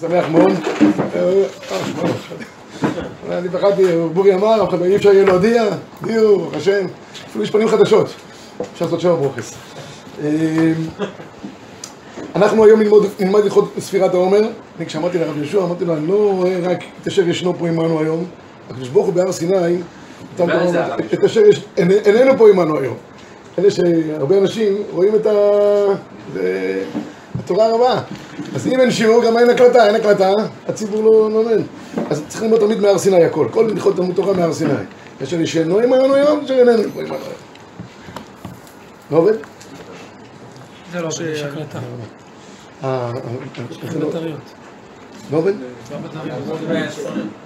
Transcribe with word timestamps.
שמח 0.00 0.24
מאוד. 0.28 0.52
אני 3.30 3.48
פחדתי, 3.48 3.82
בורי 4.12 4.34
אמר, 4.34 4.66
אי 4.84 4.96
אפשר 4.96 5.12
יהיה 5.12 5.24
להודיע, 5.24 5.64
הודיעו, 6.00 6.38
ברוך 6.38 6.54
השם. 6.54 6.86
אפילו 7.28 7.44
יש 7.44 7.50
פנים 7.50 7.68
חדשות. 7.68 8.06
אפשר 8.72 8.84
לעשות 8.84 9.00
שבע 9.00 9.14
ברוכס. 9.14 9.54
אנחנו 12.34 12.64
היום 12.64 12.80
נלמד 13.20 13.40
הלכות 13.40 13.72
ספירת 13.78 14.14
העומר. 14.14 14.42
אני 14.78 14.86
כשאמרתי 14.86 15.18
לרב 15.18 15.36
יהושע, 15.36 15.58
אמרתי 15.58 15.84
לו, 15.84 15.96
אני 15.96 16.06
לא 16.06 16.32
רואה 16.32 16.58
רק 16.62 16.84
את 17.02 17.06
אשר 17.06 17.28
ישנו 17.28 17.54
פה 17.58 17.68
עמנו 17.68 18.00
היום. 18.00 18.24
הקדוש 18.70 18.88
ברוך 18.88 19.06
הוא 19.06 19.14
בהר 19.14 19.32
סיני, 19.32 19.76
את 21.14 21.24
אשר 21.24 21.42
איננו 22.06 22.38
פה 22.38 22.48
עמנו 22.48 22.78
היום. 22.78 22.96
אלה 23.58 23.70
שהרבה 23.70 24.38
אנשים 24.38 24.76
רואים 24.92 25.14
את 25.14 25.26
ה... 25.26 25.32
התורה 27.38 27.74
רבה. 27.74 28.00
אז 28.54 28.66
אם 28.66 28.80
אין 28.80 28.90
שיעור, 28.90 29.24
גם 29.24 29.38
אין 29.38 29.50
הקלטה, 29.50 29.86
אין 29.86 29.94
הקלטה, 29.94 30.32
הציבור 30.68 31.02
לא 31.02 31.30
לומד. 31.30 31.60
אז 32.10 32.22
צריך 32.28 32.42
ללמוד 32.42 32.60
תמיד 32.60 32.80
מהר 32.80 32.98
סיני 32.98 33.24
הכל. 33.24 33.48
כל 33.50 33.70
הלכות 33.70 33.96
תלמוד 33.96 34.14
תורה 34.14 34.32
מהר 34.32 34.52
סיני. 34.52 34.72
יש 35.20 35.32
לי 35.32 35.46
שאינו 35.46 35.78
עמנו 35.78 36.14
היום, 36.14 36.46
פה 36.46 36.54
עמנו 36.54 36.72
היום. 36.98 37.10
לא 39.10 39.16
עובד? 39.16 39.32
זה 40.92 41.00
לא 41.00 41.06
עובד, 41.06 41.20
יש 41.20 41.42
הקלטה. 41.42 41.78
אה. 42.84 43.12
לא 45.30 45.36
עובד? 45.38 45.52
לא. 45.90 45.98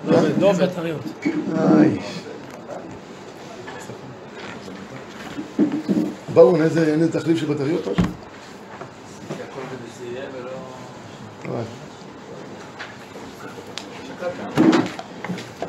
לא 0.06 0.19
עובד, 0.19 0.38
לא 0.41 0.52
בטריות. 0.52 1.02
באו, 6.34 6.56
אין 6.56 6.62
איזה 6.62 7.12
תחליף 7.12 7.38
של 7.38 7.47
בטריות 7.47 7.86
משהו? 7.86 8.05
אבל. 8.05 8.09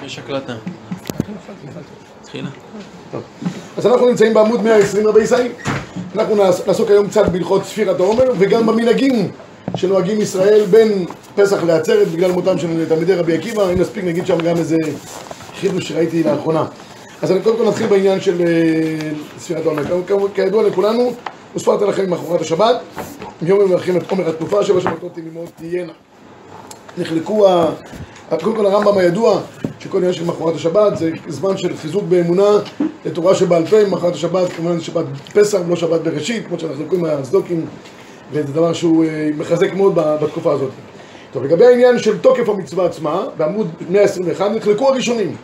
יש 0.05 0.19
הקלטה. 0.19 0.53
התחילה. 2.21 2.49
טוב. 3.11 3.21
אז 3.77 3.85
אנחנו 3.87 4.07
נמצאים 4.09 4.33
בעמוד 4.33 4.63
120 4.63 5.07
רבי 5.07 5.21
ישראל. 5.21 5.47
אנחנו 6.15 6.35
נעס- 6.35 6.67
נעסוק 6.67 6.89
היום 6.89 7.07
קצת 7.07 7.25
בהלכות 7.27 7.65
ספירת 7.65 7.99
העומר 7.99 8.23
וגם 8.39 8.65
במנהגים 8.67 9.31
שנוהגים 9.75 10.21
ישראל 10.21 10.65
בין 10.69 11.05
פסח 11.35 11.63
לעצרת 11.63 12.07
בגלל 12.07 12.31
מותם 12.31 12.57
של 12.57 12.85
תלמידי 12.89 13.13
רבי 13.13 13.37
עקיבא, 13.37 13.63
אם 13.73 13.81
נספיק 13.81 14.03
נגיד 14.03 14.25
שם 14.25 14.37
גם 14.37 14.57
איזה 14.57 14.75
חידוש 15.59 15.87
שראיתי 15.89 16.23
לאחרונה. 16.23 16.65
אז 17.21 17.31
אני 17.31 17.41
קודם 17.41 17.57
כל 17.57 17.67
נתחיל 17.67 17.87
בעניין 17.87 18.21
של 18.21 18.41
אה, 18.41 19.09
ספירת 19.39 19.65
העומר. 19.65 19.83
כידוע 20.35 20.63
לכולנו, 20.63 21.13
וספרת 21.55 21.81
לכם 21.81 22.05
ממחרת 22.09 22.41
השבת, 22.41 22.75
מיום 23.41 23.59
מברכים 23.59 23.97
את 23.97 24.11
עומר 24.11 24.29
התקופה, 24.29 24.63
שבע 24.63 24.81
שבתות 24.81 25.13
תמימות 25.13 25.49
תהיינה. 25.55 25.93
נחלקו. 26.97 27.47
קודם 28.41 28.55
כל 28.55 28.65
הרמב"ם 28.65 28.97
הידוע 28.97 29.39
שכל 29.79 29.97
עניין 29.97 30.13
של 30.13 30.25
מחרת 30.25 30.55
השבת 30.55 30.97
זה 30.97 31.11
זמן 31.27 31.57
של 31.57 31.77
חיזוק 31.77 32.03
באמונה 32.03 32.49
לתורה 33.05 33.35
שבעל 33.35 33.65
פה, 33.65 33.85
מחרת 33.89 34.13
השבת 34.13 34.49
כמובן 34.49 34.81
שבת 34.81 35.05
פסח 35.33 35.59
ולא 35.65 35.75
שבת 35.75 36.01
בראשית, 36.01 36.47
כמו 36.47 36.59
שאנחנו 36.59 36.85
קוראים 36.85 37.01
מהצדוקים 37.01 37.65
וזה 38.31 38.53
דבר 38.53 38.73
שהוא 38.73 39.05
אה, 39.05 39.29
מחזק 39.37 39.73
מאוד 39.73 39.95
בתקופה 39.95 40.53
הזאת. 40.53 40.71
טוב, 41.33 41.43
לגבי 41.43 41.65
העניין 41.65 41.99
של 41.99 42.17
תוקף 42.17 42.49
המצווה 42.49 42.85
עצמה, 42.85 43.25
בעמוד 43.37 43.67
121 43.89 44.51
נחלקו 44.51 44.89
הראשונים 44.89 45.35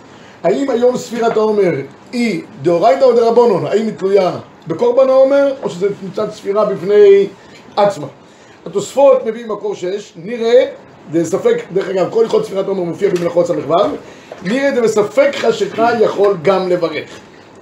האם 0.44 0.70
היום 0.70 0.98
ספירת 0.98 1.38
העומר 1.38 1.72
היא 2.12 2.42
דאורייתא 2.62 3.04
או 3.04 3.14
דרבנון? 3.14 3.66
האם 3.66 3.86
היא 3.86 3.94
תלויה 3.98 4.32
בקורבן 4.68 5.10
העומר 5.10 5.54
או 5.64 5.70
שזה 5.70 5.88
מצד 6.12 6.32
ספירה 6.32 6.66
בפני 6.66 7.28
עצמה? 7.78 8.08
התוספות 8.66 9.26
מביאים 9.26 9.52
מקור 9.52 9.76
6, 9.76 10.14
נראה, 10.16 10.66
זה 11.12 11.26
ספק, 11.26 11.64
דרך 11.74 11.90
אגב, 11.90 12.08
כל 12.12 12.24
הלכות 12.24 12.46
ספירת 12.46 12.68
עומר 12.68 12.84
מופיע 12.84 13.10
במלאכות 13.10 13.48
ס"ו, 13.48 13.54
נראה 14.44 14.76
זה 14.76 14.82
בספק 14.82 15.32
חשיכה 15.36 15.90
יכול 16.02 16.38
גם 16.42 16.70
לברך. 16.70 17.10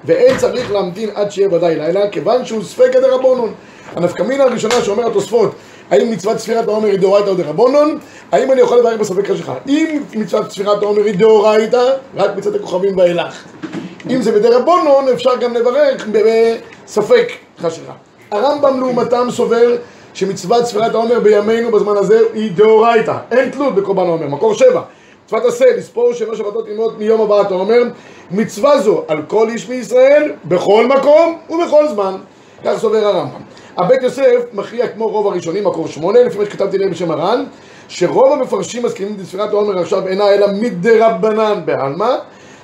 ואין 0.05 0.37
צריך 0.37 0.71
להמתין 0.71 1.09
עד 1.15 1.31
שיהיה 1.31 1.53
ודאי 1.53 1.75
לילה, 1.75 2.09
כיוון 2.09 2.45
שהוא 2.45 2.63
ספקא 2.63 2.99
דרבנון. 2.99 3.53
הנפקמינה 3.95 4.43
הראשונה 4.43 4.81
שאומר 4.81 5.07
התוספות, 5.07 5.51
האם 5.91 6.11
מצוות 6.11 6.37
ספירת 6.37 6.67
העומר 6.67 6.87
היא 6.87 6.99
דאורייתא 6.99 7.29
או 7.29 7.35
דרבנון? 7.35 7.99
האם 8.31 8.51
אני 8.51 8.61
יכול 8.61 8.79
לברך 8.79 8.99
בספק 8.99 9.31
חשיכה? 9.31 9.55
אם 9.67 10.01
מצוות 10.15 10.51
ספירת 10.51 10.83
העומר 10.83 11.03
היא 11.03 11.15
דאורייתא, 11.15 11.83
רק 12.15 12.37
מצוות 12.37 12.55
הכוכבים 12.55 12.97
ואילך. 12.97 13.43
אם 14.09 14.21
זה 14.21 14.31
בדרבנון, 14.31 15.09
אפשר 15.13 15.35
גם 15.35 15.53
לברך 15.53 16.07
בספק 16.11 17.27
חשיכה. 17.61 17.93
הרמב"ם 18.31 18.79
לעומתם 18.79 19.27
סובר 19.31 19.75
שמצוות 20.15 20.65
ספירת 20.65 20.93
העומר 20.93 21.19
בימינו 21.19 21.71
בזמן 21.71 21.97
הזה 21.97 22.19
היא 22.33 22.51
דאורייתא, 22.51 23.17
אין 23.31 23.49
תלות 23.49 23.75
בקורבן 23.75 24.03
העומר, 24.03 24.27
מקור 24.27 24.53
שבע. 24.53 24.81
מצוות 25.25 25.45
עשה, 25.45 25.65
לספור 25.77 26.13
שבע 26.13 26.35
שבתות 26.35 26.67
ימות 26.67 26.99
מיום 26.99 27.21
הבאת 27.21 27.51
העומר, 27.51 27.83
מצווה 28.31 28.79
זו 28.79 29.03
על 29.07 29.21
כל 29.27 29.49
איש 29.49 29.69
מישראל, 29.69 30.31
בכל 30.45 30.87
מקום 30.87 31.37
ובכל 31.49 31.87
זמן. 31.87 32.15
כך 32.65 32.77
סובר 32.77 33.05
הרמב"ם. 33.05 33.41
הבית 33.77 34.03
יוסף 34.03 34.41
מכריע 34.53 34.87
כמו 34.87 35.07
רוב 35.07 35.27
הראשונים, 35.27 35.63
מקור 35.63 35.87
שמונה, 35.87 36.23
לפי 36.23 36.37
מה 36.37 36.45
שכתבתי 36.45 36.77
להם 36.77 36.91
בשם 36.91 37.11
הר"ן, 37.11 37.43
שרוב 37.87 38.33
המפרשים 38.33 38.85
מסכימים 38.85 39.17
בספירת 39.17 39.49
העומר 39.49 39.79
עכשיו 39.79 40.07
אינה 40.07 40.29
אלא 40.29 40.47
מדרבנן 40.61 41.61
בעלמא, 41.65 42.15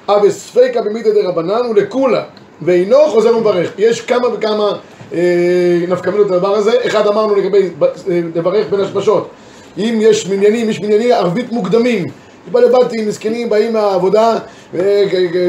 אבל 0.10 0.30
ספיקה 0.30 0.82
במידא 0.82 1.10
דרבנן 1.10 1.70
ולכולה, 1.70 2.24
ואינו 2.62 2.98
חוזר 3.08 3.38
ומברך. 3.38 3.72
יש 3.78 4.02
כמה 4.02 4.28
וכמה 4.34 4.72
אה, 5.14 5.80
נפקמינות 5.88 6.32
לדבר 6.32 6.56
הזה, 6.56 6.72
אחד 6.88 7.08
אמרנו 7.08 7.36
לגבי 7.36 7.70
אה, 7.82 8.22
לברך 8.36 8.66
בין 8.70 8.80
השמשות, 8.80 9.30
אם 9.78 10.00
יש 10.02 10.28
מניינים, 10.28 10.70
יש 10.70 10.82
מנייני 10.82 11.12
ערבית 11.12 11.52
מוקדמים, 11.52 12.06
בעלי 12.52 12.68
בתים, 12.70 13.08
מסכנים, 13.08 13.50
באים 13.50 13.74
מהעבודה, 13.74 14.38
אה, 14.76 15.04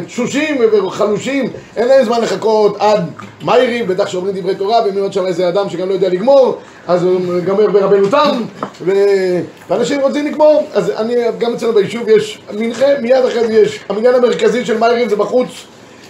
תשושים 0.07 0.57
וחלושים, 0.73 1.51
אין 1.77 1.89
להם 1.89 2.05
זמן 2.05 2.21
לחכות 2.21 2.77
עד 2.79 3.11
מאירי, 3.45 3.83
בטח 3.83 4.09
שאומרים 4.09 4.35
דברי 4.37 4.55
תורה, 4.55 4.81
ואם 4.85 5.03
עוד 5.03 5.13
שם 5.13 5.27
איזה 5.27 5.49
אדם 5.49 5.71
שגם 5.71 5.89
לא 5.89 5.95
יודע 5.95 6.09
לגמור, 6.09 6.59
אז 6.87 7.03
הוא 7.03 7.21
גמר 7.45 7.71
ברבנו 7.71 8.09
תם. 8.09 8.43
ואנשים 9.69 10.01
רוצים 10.01 10.27
לגמור, 10.27 10.67
אז 10.73 10.91
אני, 10.91 11.15
גם 11.39 11.55
אצלנו 11.55 11.73
ביישוב 11.73 12.09
יש 12.09 12.41
מנחה, 12.53 12.87
מיד 13.03 13.25
אחרי 13.25 13.47
זה 13.47 13.53
יש, 13.53 13.81
המניין 13.89 14.15
המרכזי 14.15 14.65
של 14.65 14.79
מאירי 14.79 15.09
זה 15.09 15.17
בחוץ, 15.17 15.49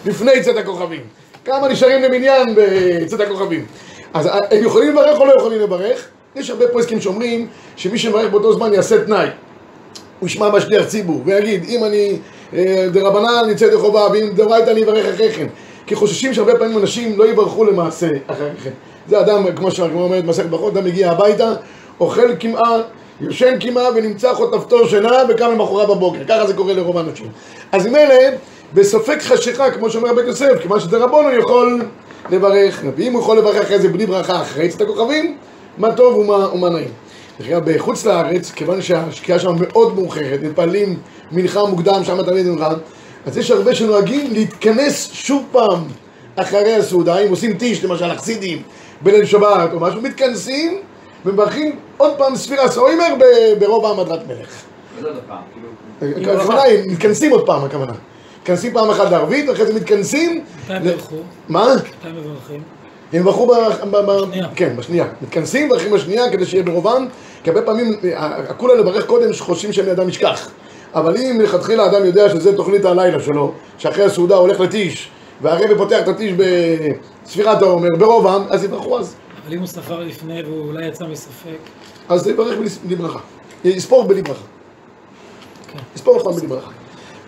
לפני 0.07 0.43
צאת 0.43 0.57
הכוכבים. 0.57 1.22
כמה 1.45 1.69
נשארים 1.69 2.03
למניין 2.03 2.55
בצאת 2.55 3.21
הכוכבים. 3.21 3.67
אז 4.15 4.27
הם 4.27 4.65
יכולים 4.65 4.89
לברך 4.89 5.21
או 5.21 5.27
לא 5.27 5.33
יכולים 5.39 5.61
לברך? 5.61 6.09
יש 6.37 6.51
הרבה 6.51 6.69
פרסקים 6.69 7.01
שאומרים 7.01 7.47
שמי 7.77 7.99
שמברך 7.99 8.31
באותו 8.31 8.53
זמן 8.53 8.75
יעשה 8.75 9.05
תנאי. 9.05 9.27
הוא 10.21 10.27
ישמע 10.27 10.51
מה 10.51 10.61
שליח 10.61 10.87
ציבור, 10.87 11.23
ויגיד, 11.25 11.65
אם 11.69 11.85
אני 11.85 12.19
אה, 12.55 12.87
דרבנן 12.93 13.51
נצא 13.51 13.65
ידי 13.65 13.77
חובה, 13.77 14.07
ואם 14.13 14.31
דאורייתא 14.35 14.71
אני 14.71 14.85
אברך 14.85 15.07
אחרי 15.07 15.33
כן. 15.33 15.47
כי 15.87 15.95
חוששים 15.95 16.35
שהרבה 16.35 16.59
פעמים 16.59 16.79
אנשים 16.79 17.19
לא 17.19 17.29
יברכו 17.29 17.65
למעשה 17.65 18.09
אחרי 18.27 18.51
כן. 18.65 18.71
זה 19.09 19.21
אדם, 19.21 19.53
כמו 19.57 19.71
שהגמרא 19.71 20.03
אומרת 20.03 20.25
במסכת 20.25 20.47
ברכות, 20.47 20.77
אדם 20.77 20.85
מגיע 20.85 21.11
הביתה, 21.11 21.53
אוכל 22.01 22.35
קמעה, 22.35 22.79
יושן 23.21 23.59
קמעה 23.59 23.89
ונמצא 23.95 24.35
חוטפתו 24.35 24.89
שינה 24.89 25.13
וקם 25.29 25.51
למחרת 25.51 25.89
בבוקר. 25.89 26.25
ככה 26.29 26.47
זה 26.47 26.55
קורה 26.55 26.73
לרוב 26.73 26.99
האנשים. 26.99 27.27
אז 27.73 27.87
אלה, 27.87 28.37
בספק 28.75 29.19
חשיכה, 29.22 29.71
כמו 29.71 29.91
שאומר 29.91 30.15
בית 30.15 30.27
יוסף, 30.27 30.53
כיוון 30.62 30.81
שזה 30.81 31.05
הוא 31.05 31.31
יכול 31.31 31.83
לברך, 32.31 32.83
ואם 32.97 33.12
הוא 33.12 33.21
יכול 33.21 33.38
לברך 33.38 33.56
אחרי 33.56 33.78
זה 33.78 33.88
בלי 33.88 34.06
ברכה 34.06 34.43
אחרי 34.43 34.69
צאת 34.69 34.81
הכוכבים, 34.81 35.37
מה 35.78 35.93
טוב 35.93 36.19
ומה, 36.19 36.55
ומה 36.55 36.69
נעים. 36.69 36.91
דרך 37.41 37.49
אגב, 37.49 37.71
בחוץ 37.71 38.06
לארץ, 38.06 38.50
כיוון 38.50 38.82
שהשקיעה 38.82 39.38
שם 39.38 39.55
מאוד 39.59 39.94
מאוחרת, 39.94 40.41
מתפללים 40.43 40.99
מנחה 41.32 41.65
מוקדם, 41.65 42.05
שם 42.05 42.22
תמיד 42.22 42.47
מנחה, 42.47 42.69
אז 43.27 43.38
יש 43.38 43.50
הרבה 43.50 43.75
שנוהגים 43.75 44.32
להתכנס 44.32 45.11
שוב 45.12 45.44
פעם 45.53 45.84
אחרי 46.37 46.75
הסעודה, 46.75 47.19
אם 47.19 47.31
עושים 47.31 47.59
טיש, 47.59 47.84
למשל, 47.84 48.11
החסידים, 48.11 48.62
בליל 49.00 49.25
שבת 49.25 49.72
או 49.72 49.81
משהו, 49.81 50.03
מתכנסים 50.03 50.78
ומברכים 51.27 51.77
עוד 51.97 52.12
פעם 52.19 52.37
ספירה 52.37 52.69
סוימר 52.69 53.15
ברוב 53.59 53.87
העמדת 53.87 54.20
מלך. 54.29 54.62
כאילו... 56.00 56.32
הכוונה 56.32 56.62
היא, 56.62 56.93
מתכנסים 56.93 57.32
עוד 57.32 57.47
פעם, 57.47 57.64
הכוונה. 57.64 57.93
מתכנסים 58.43 58.73
פעם 58.75 58.91
אחת 58.91 59.11
לערבית, 59.11 59.49
ואחרי 59.49 59.67
זה 59.67 59.75
מתכנסים... 59.75 60.44
מתי 60.65 60.73
ל- 60.73 60.79
ברכו? 60.93 61.17
מה? 61.49 61.67
מתי 61.75 62.09
מברכים? 62.12 62.62
הם 63.12 63.25
בחרו 63.25 63.47
ב... 63.47 63.53
בשנייה. 63.91 64.49
כן, 64.55 64.77
בשנייה. 64.77 65.05
מתכנסים, 65.23 65.67
מברכים 65.67 65.93
בשנייה 65.93 66.31
כדי 66.33 66.47
שיהיה 66.47 66.62
ברובם, 66.62 67.06
כי 67.44 67.50
הרבה 67.50 67.62
פעמים, 67.62 67.93
ה- 68.17 68.53
כולה 68.55 68.75
לברך 68.75 69.06
קודם 69.06 69.33
שחושבים 69.33 69.73
שאני 69.73 69.93
אדם 69.93 70.09
ישכח. 70.09 70.50
אבל 70.94 71.17
אם 71.17 71.39
מלכתחילה 71.39 71.85
האדם 71.85 72.05
יודע 72.06 72.29
שזה 72.29 72.56
תוכנית 72.56 72.85
הלילה 72.85 73.21
שלו, 73.23 73.53
שאחרי 73.79 74.05
הסעודה 74.05 74.37
הולך 74.37 74.61
לטיש, 74.61 75.09
והרבא 75.43 75.77
פותח 75.77 75.99
את 76.03 76.09
הטיש 76.09 76.33
בספירת 76.33 77.62
העומר, 77.62 77.88
ברובם, 77.99 78.45
אז 78.50 78.65
יברכו 78.65 78.99
אז. 78.99 79.15
אבל 79.47 79.55
אם 79.55 79.59
הוא 79.59 79.67
ספר 79.67 80.00
לפני 80.00 80.43
והוא 80.43 80.67
אולי 80.69 80.87
יצא 80.88 81.05
מספק, 81.05 81.56
אז 82.09 82.27
יברך 82.27 82.59
בלי- 82.87 82.97
ברכה. 82.97 83.19
יספור 83.65 84.05
בלי 84.05 84.23
ברכה. 84.23 84.41
כן. 85.73 85.79
יספור 85.97 86.19
פעם 86.19 86.33
בלי 86.35 86.47
ברכה. 86.47 86.71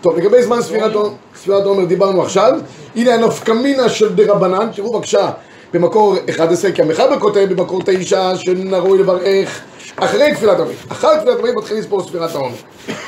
טוב, 0.05 0.17
לגבי 0.17 0.43
זמן 0.43 0.61
ספירת 0.61 1.65
העומר 1.65 1.85
דיברנו 1.85 2.23
עכשיו. 2.23 2.51
הנה 2.95 3.13
הנפקמינה 3.13 3.89
של 3.89 4.15
דרבנן, 4.15 4.67
תראו 4.75 4.93
בבקשה 4.93 5.31
במקור 5.73 6.15
11, 6.29 6.71
כי 6.71 6.81
המחבר 6.81 7.19
כותב 7.19 7.45
במקור 7.49 7.81
9 7.85 8.31
שראוי 8.35 8.99
לברך 8.99 9.61
אחרי 9.95 10.33
תפילת 10.35 10.59
ערבית. 10.59 10.77
אחר 10.89 11.17
תפילת 11.17 11.35
ערבית 11.35 11.55
מתחיל 11.55 11.77
לספור 11.77 12.03
ספירת 12.03 12.35
העומר, 12.35 12.55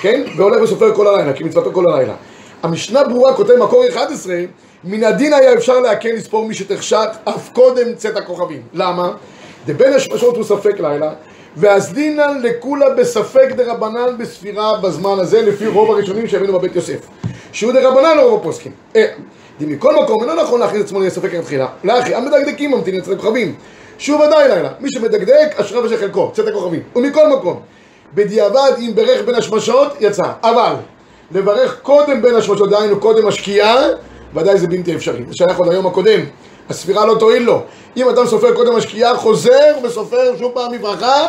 כן? 0.01 0.23
והולך 0.38 0.61
וסופר 0.61 0.95
כל 0.95 1.07
הלילה, 1.07 1.33
כי 1.33 1.44
מצוותו 1.44 1.71
כל 1.73 1.83
הלילה. 1.91 2.13
המשנה 2.63 3.03
ברורה 3.03 3.33
כותב 3.33 3.55
מקור 3.55 3.83
11, 3.89 4.35
מן 4.83 5.03
הדין 5.03 5.33
היה 5.33 5.53
אפשר 5.53 5.79
להקל 5.79 6.09
לספור 6.09 6.45
מי 6.45 6.53
שתחשק 6.53 7.09
אף 7.23 7.50
קודם 7.53 7.95
צאת 7.95 8.17
הכוכבים. 8.17 8.61
למה? 8.73 9.11
דבין 9.65 9.93
השמשות 9.93 10.35
הוא 10.35 10.43
ספק 10.43 10.79
לילה, 10.79 11.11
ואז 11.59 11.94
דינן 11.94 12.42
לכולה 12.44 12.89
בספק 12.89 13.51
דרבנן 13.56 14.18
בספירה 14.18 14.77
בזמן 14.77 15.19
הזה, 15.19 15.42
לפי 15.42 15.68
רוב 15.68 15.92
הראשונים 15.92 16.27
שהבינו 16.27 16.54
בבית 16.54 16.75
יוסף. 16.75 17.07
שהוא 17.51 17.71
דרבנן 17.71 18.18
לא 18.18 18.21
רוב 18.21 18.39
הפוסקים. 18.39 18.71
אה, 18.95 19.06
מכל 19.59 20.04
מקום, 20.04 20.21
אינו 20.21 20.44
נכון 20.44 20.59
להכניס 20.59 20.83
עצמו 20.83 21.00
לספק 21.00 21.33
התחילה. 21.33 21.68
לאחי, 21.83 22.15
המדקדקים 22.15 22.71
ממתינים 22.71 23.01
אצל 23.01 23.13
הכוכבים. 23.13 23.56
שהוא 23.98 24.25
ודאי 24.25 24.48
לילה. 24.48 24.69
מי 24.80 24.89
שמדקדק, 24.92 25.56
אשריו 25.56 25.83
ושל 25.83 25.98
חלקו, 25.98 26.31
צאת 26.33 26.48
הכוכבים. 26.48 26.81
ומכל 26.95 27.27
מקום, 27.27 27.60
בדיעבד, 28.13 28.71
אם 28.80 28.92
ברך 28.95 29.21
בין 29.25 29.36
השמשות, 29.36 29.94
יצא. 30.00 30.31
אבל, 30.44 30.74
לברך 31.31 31.80
קודם 31.81 32.21
בין 32.21 32.36
השמשות, 32.36 32.69
דהיינו 32.69 33.00
קודם 33.00 33.27
השקיעה, 33.27 33.75
ודאי 34.33 34.57
זה 34.57 34.68
בלתי 34.68 34.95
אפשרי. 34.95 35.24
זה 35.27 35.33
שייך 35.33 35.57
עוד 35.57 35.69
היום 35.71 35.88
הקודם. 35.88 36.19
הספירה 36.69 37.06
לא 37.06 37.15
תועיל 37.19 37.44
לו. 37.44 37.62
אם 37.98 38.10
אדם 38.10 38.27
סופר 38.27 38.56
קודם 38.56 38.75
השקיעה, 38.75 39.18
חוזר 39.18 39.74
וסופר 39.83 40.38
שוב 40.39 40.51
פעם 40.53 40.71
מברכה, 40.71 41.27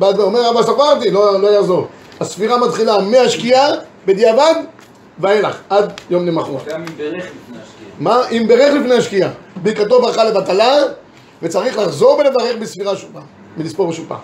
אומר, 0.00 0.50
אבא 0.50 0.62
ספרתי, 0.62 1.10
לא, 1.10 1.40
לא 1.40 1.48
יעזור. 1.48 1.86
הספירה 2.20 2.58
מתחילה 2.58 2.98
מהשקיעה, 3.00 3.68
בדיעבד, 4.06 4.54
ואילך, 5.18 5.58
עד 5.70 5.92
יום 6.10 6.26
למחרת. 6.26 6.68
גם 6.68 6.80
אם 6.80 6.96
ברך 6.96 7.24
לפני 7.24 7.58
השקיעה. 7.62 7.90
מה? 7.98 8.28
אם 8.30 8.44
ברך 8.48 8.74
לפני 8.74 8.94
השקיעה. 8.94 9.30
ברכתו 9.56 10.02
ברכה 10.02 10.24
לבטלה, 10.24 10.74
וצריך 11.42 11.78
לחזור 11.78 12.18
ולברך 12.18 12.56
בספירה 12.60 12.96
שוב 12.96 13.10
פעם, 13.12 13.22
ולספור 13.58 13.92
פעם. 14.08 14.18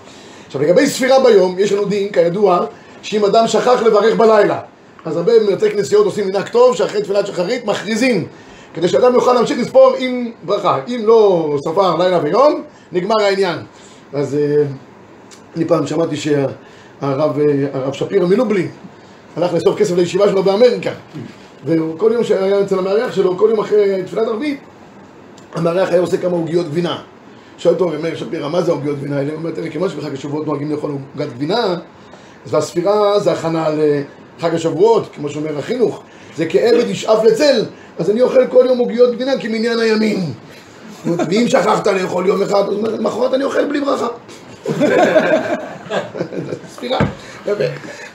עכשיו 0.47 0.63
לגבי 0.63 0.87
ספירה 0.87 1.21
ביום, 1.21 1.59
יש 1.59 1.73
לנו 1.73 1.85
דין, 1.85 2.13
כידוע, 2.13 2.67
שאם 3.03 3.25
אדם 3.25 3.49
שכח 3.49 3.83
לברך 3.83 4.17
בלילה, 4.17 4.61
אז 5.05 5.17
הרבה 5.17 5.33
מבתי 5.41 5.71
כנסיות 5.71 6.07
עושים 6.07 6.27
מנהג 6.27 6.49
טוב, 6.49 6.77
שאחרי 6.77 7.03
תפילת 7.03 7.27
שחרית 7.27 7.65
מכריזים, 7.65 8.27
כדי 8.75 8.89
שאדם 8.89 9.15
יוכל 9.15 9.33
להמשיך 9.33 9.59
לספור 9.59 9.95
עם 9.99 10.31
ברכה. 10.43 10.79
אם 10.89 11.01
לא 11.05 11.57
ספר 11.65 11.97
לילה 11.97 12.19
ויום, 12.23 12.63
נגמר 12.93 13.23
העניין. 13.23 13.59
אז 14.13 14.35
אה, 14.35 14.65
אני 15.59 15.65
פעם 15.65 15.87
שמעתי 15.87 16.17
שהרב 16.17 17.39
אה, 17.75 17.93
שפירא 17.93 18.27
מלובלין 18.27 18.69
הלך 19.37 19.55
לאסוף 19.55 19.79
כסף 19.79 19.97
לישיבה 19.97 20.29
שלו 20.29 20.43
באמריקה. 20.43 20.91
וכל 21.65 22.11
יום 22.15 22.25
שהיה 22.25 22.63
אצל 22.63 22.79
המארח 22.79 23.13
שלו, 23.13 23.39
כל 23.39 23.49
יום 23.51 23.61
אחרי 23.61 24.03
תפילת 24.07 24.27
ערבית 24.27 24.61
המארח 25.55 25.89
היה 25.89 26.01
עושה 26.01 26.17
כמה 26.17 26.33
עוגיות 26.33 26.67
גבינה. 26.67 26.99
שואל 27.59 27.75
אותו 27.75 27.91
מאיר 28.03 28.17
שפירא, 28.17 28.49
מה 28.49 28.63
זה 28.63 28.71
העוגיות 28.71 28.99
גבינה? 28.99 29.17
האלה? 29.17 29.31
הוא 29.31 29.39
אומר, 29.39 29.51
תראה, 29.51 29.71
כיוון 29.71 29.89
שבחג 29.89 30.13
השבועות 30.13 30.47
נוהגים 30.47 30.71
לאכול 30.71 30.91
עוגת 30.91 31.33
גבינה 31.33 31.77
אז 32.47 32.55
הספירה 32.55 33.21
זה 33.21 33.33
הכנה 33.33 33.69
לחג 33.69 34.55
השבועות, 34.55 35.09
כמו 35.15 35.29
שאומר 35.29 35.59
החינוך. 35.59 36.03
זה 36.37 36.47
כעבד 36.47 36.91
ישאף 36.91 37.25
לצל 37.25 37.65
אז 37.99 38.11
אני 38.11 38.23
אוכל 38.23 38.47
כל 38.47 38.65
יום 38.69 38.79
עוגיות 38.79 39.15
גבינה 39.15 39.33
כמניין 39.41 39.79
הימין. 39.79 40.33
ואם 41.05 41.49
שכחת 41.49 41.87
לאכול 41.87 42.27
יום 42.27 42.43
אחד, 42.43 42.63
אז 42.69 42.95
למחרת 42.95 43.35
אני 43.35 43.45
אוכל 43.45 43.65
בלי 43.65 43.81
ברכה 43.81 44.09
ספירה. 46.75 46.99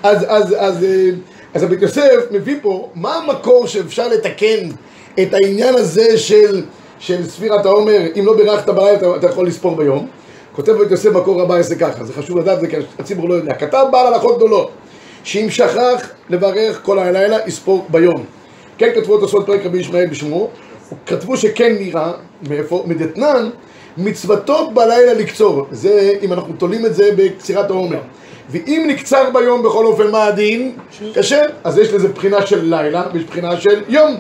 אז, 0.03 0.25
אז, 0.27 0.55
אז, 0.59 0.83
אה, 0.83 1.09
אז 1.53 1.63
הבית 1.63 1.81
יוסף 1.81 2.31
מביא 2.31 2.55
פה, 2.61 2.89
מה 2.95 3.15
המקור 3.15 3.67
שאפשר 3.67 4.07
לתקן 4.07 4.69
את 5.21 5.33
העניין 5.33 5.75
הזה 5.75 6.17
של, 6.17 6.63
של 6.99 7.29
ספירת 7.29 7.65
העומר, 7.65 8.01
אם 8.19 8.25
לא 8.25 8.37
בירכת 8.37 8.69
בלילה 8.69 8.93
אתה, 8.93 9.15
אתה 9.15 9.27
יכול 9.27 9.47
לספור 9.47 9.75
ביום. 9.75 10.07
כותב 10.55 10.71
בית 10.71 10.91
יוסף 10.91 11.09
מקור 11.09 11.41
רבה 11.41 11.57
יעשה 11.57 11.75
ככה, 11.75 12.03
זה 12.03 12.13
חשוב 12.13 12.37
לדעת, 12.37 12.59
זה 12.59 12.67
כי 12.67 12.75
הציבור 12.99 13.29
לא 13.29 13.33
יודע. 13.33 13.53
כתב 13.53 13.85
בעל 13.91 14.13
הלכות 14.13 14.37
גדולות, 14.37 14.71
שאם 15.23 15.47
שכח 15.49 16.09
לברך 16.29 16.79
כל 16.83 16.99
הלילה, 16.99 17.37
יספור 17.47 17.85
ביום. 17.89 18.25
כן 18.77 18.89
כתבו 18.95 19.13
אותו 19.13 19.27
סוד 19.27 19.45
פרק 19.45 19.65
רבי 19.65 19.79
ישמעאל 19.79 20.05
בשמו, 20.05 20.49
כתבו 21.05 21.37
שכן 21.37 21.75
נראה, 21.79 22.11
מאיפה? 22.49 22.83
מדתנן, 22.87 23.49
מצוותו 23.97 24.71
בלילה 24.73 25.13
לקצור. 25.13 25.67
זה, 25.71 26.13
אם 26.21 26.33
אנחנו 26.33 26.53
תולים 26.53 26.85
את 26.85 26.95
זה 26.95 27.09
בקצירת 27.15 27.69
העומר. 27.69 27.99
ואם 28.49 28.85
נקצר 28.87 29.29
ביום 29.33 29.63
בכל 29.63 29.85
אופן 29.85 30.11
מה 30.11 30.25
הדין? 30.25 30.75
כשר. 31.13 31.45
אז 31.63 31.77
יש 31.77 31.93
לזה 31.93 32.07
בחינה 32.07 32.45
של 32.45 32.75
לילה 32.75 33.03
ויש 33.13 33.23
בחינה 33.23 33.57
של 33.57 33.83
יום. 33.87 34.17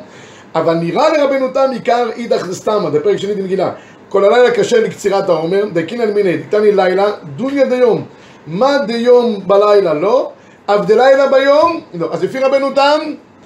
אבל 0.55 0.73
נראה 0.73 1.17
לרבנו 1.17 1.47
תם 1.47 1.69
עיקר 1.71 2.09
אידך 2.15 2.47
דסתמא, 2.47 2.89
זה 2.89 3.03
פרק 3.03 3.17
שני 3.17 3.33
דמגילה. 3.33 3.71
כל 4.09 4.25
הלילה 4.25 4.51
קשה 4.51 4.79
לקצירת 4.79 5.29
העומר, 5.29 5.65
דקינן 5.73 6.11
מיני, 6.13 6.37
דתני 6.37 6.71
לילה, 6.71 7.11
דוניה 7.35 7.65
דיום. 7.65 8.05
מה 8.47 8.77
דיום 8.77 9.39
בלילה 9.47 9.93
לא? 9.93 10.31
אבדלילה 10.67 11.27
ביום? 11.27 11.81
לא. 11.93 12.07
אז 12.11 12.23
לפי 12.23 12.39
רבנו 12.39 12.71
תם, 12.71 12.99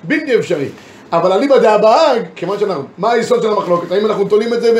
בלתי 0.03 0.35
אפשרי. 0.35 0.67
אבל 1.11 1.31
אליבא 1.31 1.57
דאבהג, 1.57 2.21
כיוון 2.35 2.59
שאנחנו, 2.59 2.83
מה 2.97 3.11
היסוד 3.11 3.41
של 3.41 3.49
המחלוקת? 3.49 3.91
האם 3.91 4.05
אנחנו 4.05 4.25
תולים 4.25 4.53
את 4.53 4.61
זה 4.61 4.73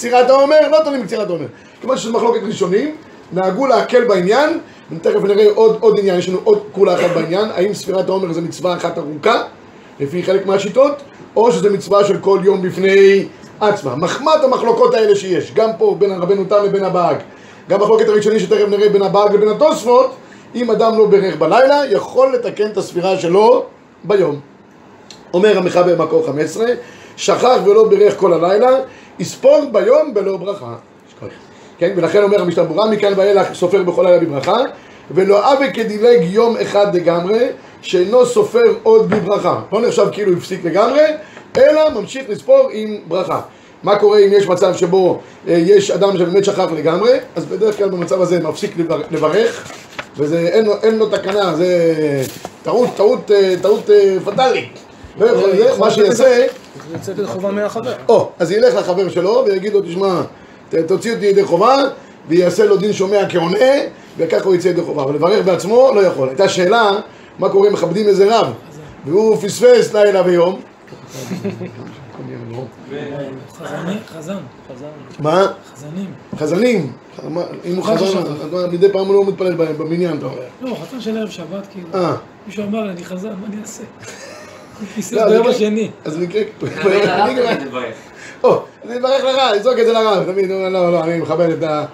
בקצירת 0.00 0.30
העומר? 0.30 0.68
לא 0.70 0.78
תולים 0.84 1.02
בקצירת 1.02 1.28
העומר. 1.28 1.46
כיוון 1.80 1.96
שיש 1.96 2.10
מחלוקת 2.10 2.40
ראשונים, 2.42 2.96
נהגו 3.32 3.66
להקל 3.66 4.04
בעניין, 4.04 4.58
ותכף 4.92 5.22
נראה 5.22 5.46
עוד, 5.54 5.76
עוד 5.80 5.98
עניין, 5.98 6.18
יש 6.18 6.28
לנו 6.28 6.38
עוד 6.44 6.62
כולה 6.72 6.94
אחת 6.94 7.10
בעניין, 7.14 7.48
האם 7.54 7.74
ספירת 7.74 8.08
העומר 8.08 8.32
זה 8.32 8.40
מצווה 8.40 8.76
אחת 8.76 8.98
ארוכה, 8.98 9.42
לפי 10.00 10.22
חלק 10.22 10.46
מהשיטות, 10.46 11.02
או 11.36 11.52
שזה 11.52 11.70
מצווה 11.70 12.04
של 12.04 12.18
כל 12.18 12.40
יום 12.42 12.62
בפני 12.62 13.26
עצמה. 13.60 13.96
מחמת 13.96 14.44
המחלוקות 14.44 14.94
האלה 14.94 15.16
שיש, 15.16 15.52
גם 15.54 15.70
פה 15.78 15.96
בין 15.98 16.12
רבנו 16.12 16.44
תם 16.44 16.64
לבין 16.64 16.84
הבאג, 16.84 17.16
גם 17.68 17.80
מחלוקת 17.80 18.08
הראשוני 18.08 18.40
שתכף 18.40 18.68
נראה 18.68 18.88
בין 18.88 19.02
הבאג 19.02 19.34
לבין 19.34 19.48
התוספות, 19.48 20.14
אם 20.54 20.70
אדם 20.70 20.98
לא 20.98 21.06
בירך 21.06 21.36
בלילה, 21.36 21.82
יכול 21.90 22.34
לתקן 22.34 22.66
את 22.66 22.76
הספירה 22.76 23.16
שלו 23.18 23.64
ביום. 24.04 24.40
אומר 25.34 25.58
המחבר 25.58 26.02
מקור 26.04 26.26
15, 26.26 26.66
שכח 27.16 27.56
ולא 27.64 27.88
בירך 27.88 28.16
כל 28.16 28.32
הלילה, 28.32 28.68
יספור 29.20 29.70
ביום 29.72 30.14
בלא 30.14 30.36
ברכה. 30.36 30.74
כן, 31.78 31.92
ולכן 31.96 32.22
אומר 32.22 32.40
המשנה 32.40 32.64
ברורה, 32.64 32.90
מכאן 32.90 33.12
ואילך 33.16 33.54
סופר 33.54 33.82
בכל 33.82 34.02
לילה 34.02 34.18
בברכה, 34.18 34.56
ולא 35.10 35.52
אבי 35.52 35.72
כדילג 35.72 36.22
יום 36.22 36.56
אחד 36.56 36.96
לגמרי, 36.96 37.46
שאינו 37.82 38.26
סופר 38.26 38.62
עוד 38.82 39.10
בברכה. 39.10 39.60
לא 39.72 39.80
נחשב 39.80 40.06
כאילו 40.12 40.36
הפסיק 40.36 40.64
לגמרי, 40.64 41.02
אלא 41.56 41.90
ממשיך 41.90 42.24
לספור 42.28 42.68
עם 42.72 42.98
ברכה. 43.08 43.40
מה 43.82 43.98
קורה 43.98 44.18
אם 44.18 44.28
יש 44.32 44.46
מצב 44.46 44.74
שבו 44.74 45.20
אה, 45.48 45.54
יש 45.54 45.90
אדם 45.90 46.18
שבאמת 46.18 46.44
שכח 46.44 46.66
לגמרי, 46.76 47.12
אז 47.36 47.46
בדרך 47.46 47.76
כלל 47.76 47.88
במצב 47.88 48.22
הזה 48.22 48.40
מפסיק 48.40 48.78
לבר, 48.78 49.02
לברך, 49.10 49.72
ואין 50.16 50.64
לו, 50.64 50.74
אין 50.82 50.98
לו 50.98 51.08
תקנה, 51.08 51.54
זה 51.54 52.22
טעות, 52.62 52.88
טעות, 52.96 53.30
אה, 53.30 53.54
טעות 53.62 53.90
אה, 53.90 54.16
פטאלית. 54.24 54.89
לא 55.20 55.26
יכול 55.26 55.56
זה, 55.56 55.78
מה 55.78 55.90
שיעשה... 55.90 56.46
יוצא 56.92 57.10
ידי 57.10 57.26
חובה 57.26 57.50
מהחבר. 57.50 57.92
או, 58.08 58.30
אז 58.38 58.50
ילך 58.50 58.74
לחבר 58.74 59.08
שלו 59.08 59.44
ויגיד 59.46 59.72
לו, 59.72 59.80
תשמע, 59.80 60.22
תוציא 60.86 61.14
אותי 61.14 61.26
ידי 61.26 61.44
חובה, 61.44 61.76
ויעשה 62.28 62.64
לו 62.64 62.76
דין 62.76 62.92
שומע 62.92 63.28
כעונה, 63.28 63.58
וככה 64.18 64.44
הוא 64.44 64.54
יצא 64.54 64.68
ידי 64.68 64.82
חובה. 64.82 65.02
אבל 65.02 65.14
לברך 65.14 65.44
בעצמו 65.44 65.90
לא 65.94 66.00
יכול. 66.00 66.28
הייתה 66.28 66.48
שאלה, 66.48 66.90
מה 67.38 67.48
קורה 67.48 67.68
אם 67.68 67.72
מכבדים 67.72 68.08
איזה 68.08 68.38
רב, 68.38 68.52
והוא 69.06 69.36
פספס 69.36 69.94
לילה 69.94 70.22
ויום. 70.26 70.60
חזני, 73.58 73.96
חזן. 74.18 74.36
מה? 75.18 75.46
חזנים. 75.74 76.12
חזנים. 76.36 76.92
אם 77.64 77.76
הוא 77.76 77.84
חזן 77.84 77.96
חזן, 77.96 78.06
שבת. 78.06 78.26
אז 78.44 78.52
מה, 78.52 78.66
מדי 78.66 78.92
פעם 78.92 79.06
הוא 79.06 79.14
לא 79.14 79.24
מתפלל 79.24 79.54
ב- 79.54 79.62
במניין, 79.82 80.18
אתה 80.18 80.26
אומר. 80.26 80.42
לא, 80.60 80.76
חתן 80.82 81.00
של 81.00 81.18
ערב 81.18 81.28
שבת, 81.30 81.66
כאילו. 81.72 81.86
אה, 81.94 82.16
מישהו 82.46 82.64
אמר 82.64 82.84
לי, 82.84 82.90
אני 82.92 83.04
חזן, 83.04 83.28
מה 83.28 83.46
אני 83.46 83.56
אעשה? 83.62 83.82
כיסא 84.94 85.14
לא, 85.14 85.28
ביום 85.28 85.44
זה- 85.44 85.50
השני. 85.50 85.90
אז 86.04 86.16
במקרה... 86.16 86.42
או, 88.44 88.62
אני 88.88 88.96
אברך 88.98 89.24
לרב, 89.24 89.54
יזרוק 89.56 89.78
את 89.78 89.86
זה 89.86 89.92
לרב, 89.92 90.32
תמיד, 90.32 90.50
לא, 90.50 90.68
לא, 90.72 90.92
לא, 90.92 91.04
אני 91.04 91.18
מכבד 91.18 91.50
את 91.50 91.62
ה... 91.62 91.84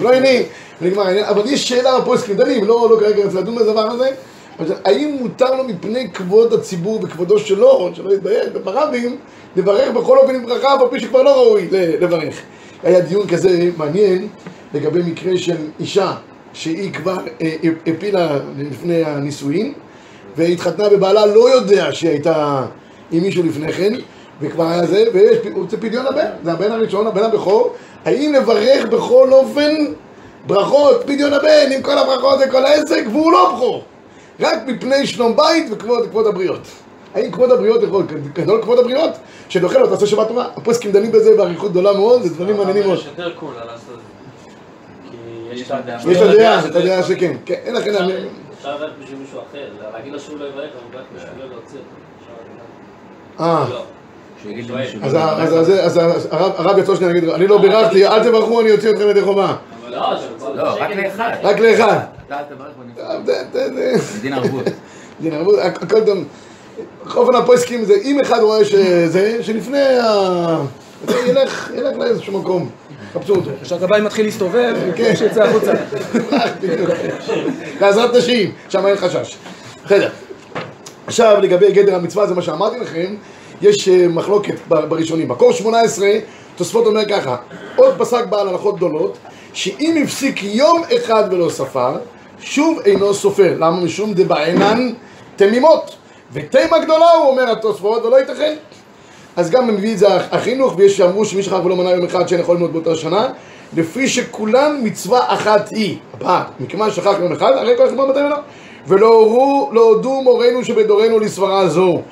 לא 0.00 0.10
עיני, 0.12 0.42
נגמר 0.80 1.02
העניין, 1.06 1.24
אבל 1.24 1.42
יש 1.46 1.68
שאלה 1.68 2.00
בפוסקים 2.00 2.36
דנים, 2.36 2.64
לא 2.64 2.88
לא 2.90 2.96
כרגע 3.00 3.24
רוצה 3.24 3.40
לדון 3.40 3.56
בדבר 3.56 3.80
הזה, 3.90 4.10
אבל 4.58 4.74
האם 4.84 5.16
מותר 5.20 5.54
לו 5.54 5.64
מפני 5.64 6.10
כבוד 6.10 6.52
הציבור 6.52 7.00
וכבודו 7.02 7.38
שלו, 7.38 7.90
שלא 7.94 8.12
יתבייש, 8.14 8.46
ברבים, 8.64 9.16
לברך 9.56 9.90
בכל 9.90 10.18
אופן 10.18 10.34
עם 10.34 10.46
ברכה, 10.46 10.74
אף 10.74 10.80
פי 10.90 11.00
שכבר 11.00 11.22
לא 11.22 11.30
ראוי 11.42 11.68
לברך. 12.00 12.34
היה 12.82 13.00
דיון 13.00 13.26
כזה 13.28 13.70
מעניין 13.76 14.28
לגבי 14.74 15.02
מקרה 15.02 15.38
של 15.38 15.56
אישה 15.80 16.12
שהיא 16.52 16.92
כבר 16.92 17.16
אה, 17.42 17.54
הפילה 17.86 18.38
לפני 18.58 19.04
הנישואין, 19.04 19.72
והתחתנה 20.40 20.84
ובעלה 20.92 21.26
לא 21.26 21.54
יודע 21.54 21.92
שהיא 21.92 22.10
הייתה 22.10 22.62
עם 23.12 23.22
מישהו 23.22 23.42
לפני 23.42 23.72
כן, 23.72 23.92
וכבר 24.40 24.66
היה 24.66 24.86
זה, 24.86 25.04
ויש 25.12 25.38
זה 25.70 25.76
פדיון 25.76 26.06
הבן, 26.06 26.26
זה 26.44 26.52
הבן 26.52 26.72
הראשון, 26.72 27.06
הבן 27.06 27.24
הבכור, 27.24 27.74
האם 28.04 28.32
לברך 28.32 28.86
בכל 28.86 29.28
אופן 29.32 29.74
ברכות, 30.46 31.02
פדיון 31.06 31.32
הבן, 31.32 31.72
עם 31.74 31.82
כל 31.82 31.98
הברכות 31.98 32.38
וכל 32.48 32.64
העסק, 32.64 33.04
והוא 33.10 33.32
לא 33.32 33.52
בכור, 33.54 33.84
רק 34.40 34.58
מפני 34.66 35.06
שלום 35.06 35.36
בית 35.36 35.66
וכבוד, 35.70 36.04
וכבוד 36.04 36.26
הבריות. 36.26 36.60
האם 37.14 37.30
כבוד 37.30 37.50
הבריות 37.50 37.82
יכול, 37.82 38.04
גדול 38.32 38.62
כבוד 38.62 38.78
הבריות, 38.78 39.10
שדוחה 39.48 39.78
לו 39.78 39.86
תעשה 39.86 40.06
שבת 40.06 40.28
תורה. 40.28 40.48
הפוסקים 40.56 40.92
דנים 40.92 41.12
בזה 41.12 41.36
באריכות 41.36 41.70
גדולה 41.70 41.92
מאוד, 41.92 42.22
זה 42.22 42.34
דברים 42.34 42.56
מעניינים 42.56 42.86
מאוד. 42.86 42.98
יש 42.98 43.06
יותר 43.06 43.32
קול 43.34 43.54
על 43.60 43.66
לעשות 43.66 43.94
את 43.94 43.96
זה. 43.96 44.50
כי 45.10 45.54
יש 45.54 45.62
את 45.66 45.70
הדעה. 45.70 46.12
יש 46.12 46.18
את 46.18 46.22
הדעה, 46.22 46.66
את 46.66 46.76
הדעה 46.76 47.02
שכן, 47.02 47.36
כן, 47.44 47.54
אין 47.64 47.74
לכם... 47.74 47.90
אפשר 48.60 48.74
לברך 48.76 48.90
בשביל 49.02 49.18
מישהו 49.18 49.38
אחר, 49.38 49.66
זה 49.78 49.84
להגיד 49.92 50.12
לו 50.12 50.20
שהוא 50.20 50.38
לא 50.38 50.44
יברך, 50.44 50.56
אבל 50.90 50.98
רק 51.00 51.04
בשביל 51.16 51.30
לא 51.44 51.50
להוציא 51.50 51.78
אותו. 51.78 51.90
אפשר 52.20 52.32
אה, 53.44 53.54
להגיד 53.58 53.72
לו. 53.72 53.78
לא. 53.78 53.84
שיגיד 54.42 54.66
שואל. 54.66 54.78
למישהו. 54.80 55.00
אז 55.02 55.14
ה- 55.14 55.42
אז- 55.42 55.70
אז- 55.70 55.98
אז 55.98 56.28
הרב 56.32 56.78
יצא 56.78 56.94
שנייה 56.96 57.12
להגיד, 57.12 57.28
אני 57.28 57.46
לא 57.46 57.58
בירכתי, 57.58 58.06
אל 58.06 58.24
תברכו, 58.24 58.60
אני 58.60 58.72
אוציא 58.72 58.90
אתכם 58.90 59.08
ידי 59.08 59.22
חובה. 59.22 59.56
אבל 59.82 59.90
לא, 59.90 60.14
לא, 60.54 60.62
רק. 60.80 60.90
לאחד. 60.96 61.30
רק 61.42 61.58
לאחד. 61.60 61.98
אתה 62.26 62.38
אל 62.38 62.44
תברך 62.44 62.72
ואני 62.78 62.92
אה, 63.88 63.96
מדין 64.18 64.32
ערבות. 64.32 64.64
דין 65.20 65.32
ערבות, 65.32 65.54
הכ- 65.58 65.82
הכל 65.84 66.04
טוב. 66.06 66.18
אופן 67.16 67.34
הפויסקים 67.34 67.84
זה, 67.84 67.94
אם 68.04 68.20
אחד 68.20 68.38
רואה 68.40 68.64
שזה, 68.64 69.42
שלפני 69.42 69.98
ה... 69.98 70.56
ילך 71.26 71.70
לאיזשהו 71.98 72.40
מקום, 72.40 72.70
חפשו 73.14 73.34
אותו. 73.34 73.50
כשהגבאי 73.62 74.00
מתחיל 74.00 74.24
להסתובב, 74.24 74.74
כן. 74.96 75.16
שיצא 75.16 75.42
החוצה. 75.42 75.72
לעזרת 77.80 78.14
נשים, 78.14 78.52
שם 78.68 78.86
אין 78.86 78.96
חשש. 78.96 79.36
בסדר. 79.84 80.08
עכשיו 81.06 81.38
לגבי 81.42 81.72
גדר 81.72 81.94
המצווה, 81.94 82.26
זה 82.26 82.34
מה 82.34 82.42
שאמרתי 82.42 82.78
לכם, 82.78 83.14
יש 83.62 83.88
אה, 83.88 84.08
מחלוקת 84.08 84.54
בראשונים. 84.68 85.28
מקור 85.28 85.52
18, 85.52 86.08
תוספות 86.56 86.86
אומר 86.86 87.08
ככה, 87.08 87.36
עוד 87.76 87.94
פסק 87.98 88.26
בעל 88.26 88.48
הלכות 88.48 88.76
גדולות, 88.76 89.18
שאם 89.52 90.02
הפסיק 90.04 90.42
יום 90.42 90.82
אחד 90.96 91.24
ולא 91.30 91.50
ספר, 91.50 91.96
שוב 92.40 92.78
אינו 92.84 93.14
סופר. 93.14 93.54
למה? 93.56 93.80
משום 93.80 94.12
דבעינן 94.14 94.92
תמימות. 95.36 95.96
ותימה 96.32 96.78
גדולה 96.78 97.10
הוא 97.10 97.30
אומר 97.30 97.50
התוספות, 97.50 98.04
ולא 98.04 98.16
ייתכן. 98.20 98.54
אז 99.36 99.50
גם 99.50 99.68
מביא 99.68 99.92
את 99.92 99.98
זה 99.98 100.06
החינוך, 100.16 100.74
ויש 100.76 100.96
שאמרו 100.96 101.24
שמי 101.24 101.42
שכח 101.42 101.58
ולא 101.64 101.76
מנה 101.76 101.90
יום 101.90 102.04
אחד 102.04 102.28
שאין 102.28 102.40
יכול 102.40 102.54
ללמוד 102.54 102.72
באותה 102.72 102.94
שנה, 102.94 103.28
לפי 103.76 104.08
שכולן 104.08 104.80
מצווה 104.82 105.34
אחת 105.34 105.68
היא. 105.70 105.96
הבא, 106.14 106.42
מכיוון 106.60 106.90
שכח 106.90 107.14
יום 107.20 107.32
אחד, 107.32 107.52
הרי 107.52 107.76
כל 107.76 107.86
החשבון 107.86 108.10
מתי 108.10 108.18
ולא. 108.18 108.36
ולא 108.86 109.06
הורו, 109.06 109.70
לא 109.72 109.80
הודו 109.80 110.22
מורינו 110.22 110.64
שבדורנו 110.64 111.20
לסברה 111.20 111.68
זו. 111.68 112.02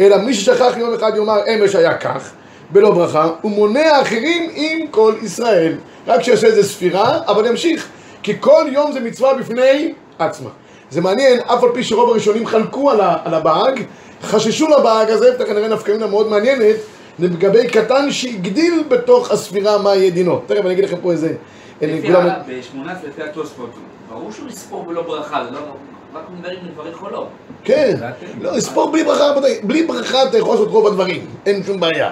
אלא 0.00 0.16
מי 0.16 0.34
ששכח 0.34 0.74
יום 0.76 0.94
אחד 0.94 1.12
יאמר 1.16 1.40
אמש 1.54 1.74
היה 1.74 1.94
כך, 1.94 2.30
בלא 2.70 2.90
ברכה, 2.90 3.28
ומונע 3.44 4.02
אחרים 4.02 4.50
עם 4.54 4.86
כל 4.90 5.14
ישראל. 5.22 5.76
רק 6.06 6.22
שיעשה 6.22 6.46
איזה 6.46 6.68
ספירה, 6.68 7.18
אבל 7.26 7.46
ימשיך. 7.46 7.88
כי 8.22 8.34
כל 8.40 8.64
יום 8.72 8.92
זה 8.92 9.00
מצווה 9.00 9.34
בפני 9.34 9.92
עצמה. 10.18 10.50
זה 10.90 11.00
מעניין, 11.00 11.40
אף 11.40 11.64
על 11.64 11.70
פי 11.74 11.84
שרוב 11.84 12.10
הראשונים 12.10 12.46
חלקו 12.46 12.90
על 12.90 13.34
הבאג, 13.34 13.82
חששו 14.22 14.68
לבאג 14.68 15.10
הזה, 15.10 15.34
ותכף 15.34 15.52
נראה 15.52 15.68
נפקא 15.68 15.92
מינה 15.92 16.06
מאוד 16.06 16.28
מעניינת, 16.28 16.76
לגבי 17.18 17.68
קטן 17.68 18.10
שהגדיל 18.10 18.82
בתוך 18.88 19.30
הספירה 19.30 19.78
מה 19.78 19.94
יהיה 19.94 20.10
דינו. 20.10 20.40
תכף 20.46 20.60
אני 20.64 20.72
אגיד 20.72 20.84
לכם 20.84 20.96
פה 21.02 21.12
איזה... 21.12 21.34
לפי 21.82 22.12
ה- 22.14 22.42
ב-18 22.46 22.78
לפי 23.08 23.22
התוספות, 23.22 23.70
ברור 24.10 24.32
שהוא 24.32 24.48
לספור 24.48 24.84
בלא 24.84 25.02
ברכה, 25.02 25.44
זה 25.44 25.50
לא... 25.50 25.58
רק 26.14 26.22
מדברים 26.38 26.58
לברך 26.72 27.02
או 27.02 27.10
לא. 27.10 27.26
כן, 27.64 27.96
לא, 28.40 28.56
לספור 28.56 28.90
בלי 28.92 29.04
ברכה, 29.04 29.24
בלי 29.62 29.86
ברכה 29.86 30.22
אתה 30.22 30.38
יכול 30.38 30.54
לעשות 30.54 30.68
רוב 30.68 30.86
הדברים, 30.86 31.26
אין 31.46 31.62
שום 31.66 31.80
בעיה. 31.80 32.10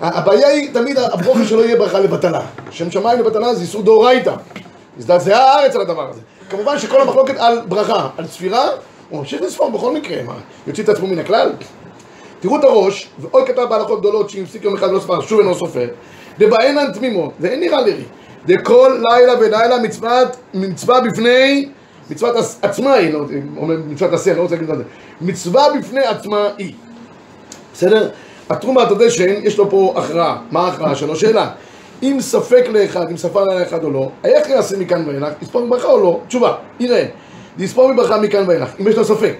הבעיה 0.00 0.48
היא 0.48 0.74
תמיד 0.74 0.98
הברוכה 0.98 1.44
שלא 1.44 1.60
יהיה 1.64 1.76
ברכה 1.76 1.98
לבטלה. 2.00 2.40
שם 2.70 2.90
שמיים 2.90 3.18
לבטלה 3.20 3.54
זה 3.54 3.62
איסור 3.62 3.82
דאורייתא. 3.82 4.34
הזדעזעה 4.98 5.44
הארץ 5.52 5.74
על 5.74 5.80
הדבר 5.80 6.08
הזה. 6.10 6.20
כמובן 6.50 6.78
שכל 6.78 7.00
המחלוקת 7.00 7.34
על 7.38 7.60
ברכה, 7.68 8.08
על 8.16 8.26
ספירה, 8.26 8.68
הוא 9.12 9.20
ממשיך 9.20 9.42
לספור 9.42 9.70
בכל 9.70 9.94
מקרה, 9.94 10.22
מה, 10.22 10.34
יוציא 10.66 10.84
את 10.84 10.88
עצמו 10.88 11.06
מן 11.06 11.18
הכלל? 11.18 11.52
תראו 12.40 12.58
את 12.58 12.64
הראש, 12.64 13.08
ועוד 13.18 13.46
כתב 13.46 13.66
בהלכות 13.70 14.00
גדולות 14.00 14.30
שאם 14.30 14.42
הפסיק 14.42 14.64
יום 14.64 14.74
אחד 14.74 14.90
לא 14.90 15.00
ספר, 15.00 15.20
שוב 15.20 15.40
אינו 15.40 15.54
סופר, 15.54 15.88
דבעינן 16.38 16.92
תמימות, 16.92 17.32
ואין 17.40 17.60
נראה 17.60 17.80
לי, 17.80 17.94
דכל 18.46 18.98
לילה 19.10 19.32
ולילה 19.40 19.78
מצוות, 19.78 20.36
מצווה 20.54 21.00
בפני, 21.00 21.68
מצוות 22.10 22.36
עצמה 22.62 22.92
היא, 22.92 23.12
לא, 23.12 23.24
אומר 23.56 23.76
מצוות 23.88 24.12
עשה, 24.12 24.34
לא 24.34 24.42
רוצה 24.42 24.54
להגיד 24.54 24.70
את 24.70 24.78
זה, 24.78 24.84
מצווה 25.20 25.66
בפני 25.78 26.00
עצמה 26.00 26.48
היא. 26.58 26.74
בסדר? 27.74 28.10
התרומה 28.50 28.82
הדשן, 28.82 29.34
יש 29.42 29.58
לו 29.58 29.70
פה 29.70 29.94
הכרעה. 29.96 30.38
מה 30.50 30.60
ההכרעה 30.60 30.94
שלו? 30.94 31.16
שאלה. 31.16 31.50
אם 32.02 32.16
ספק 32.20 32.64
לאחד, 32.68 33.10
אם 33.10 33.16
ספר 33.16 33.44
לאחד 33.44 33.84
או 33.84 33.90
לא, 33.90 34.10
איך 34.24 34.48
יעשה 34.48 34.76
מכאן 34.76 35.08
ואילך? 35.08 35.32
יספור 35.42 35.66
מברכה 35.66 35.88
או 35.88 36.02
לא? 36.02 36.20
תשובה, 36.28 36.54
יראה. 36.80 37.06
יספור 37.58 37.92
מברכה 37.92 38.20
מכאן 38.20 38.44
ואילך, 38.48 38.70
אם 38.80 38.88
יש 38.88 38.96
לו 38.96 39.04
ספק. 39.04 39.34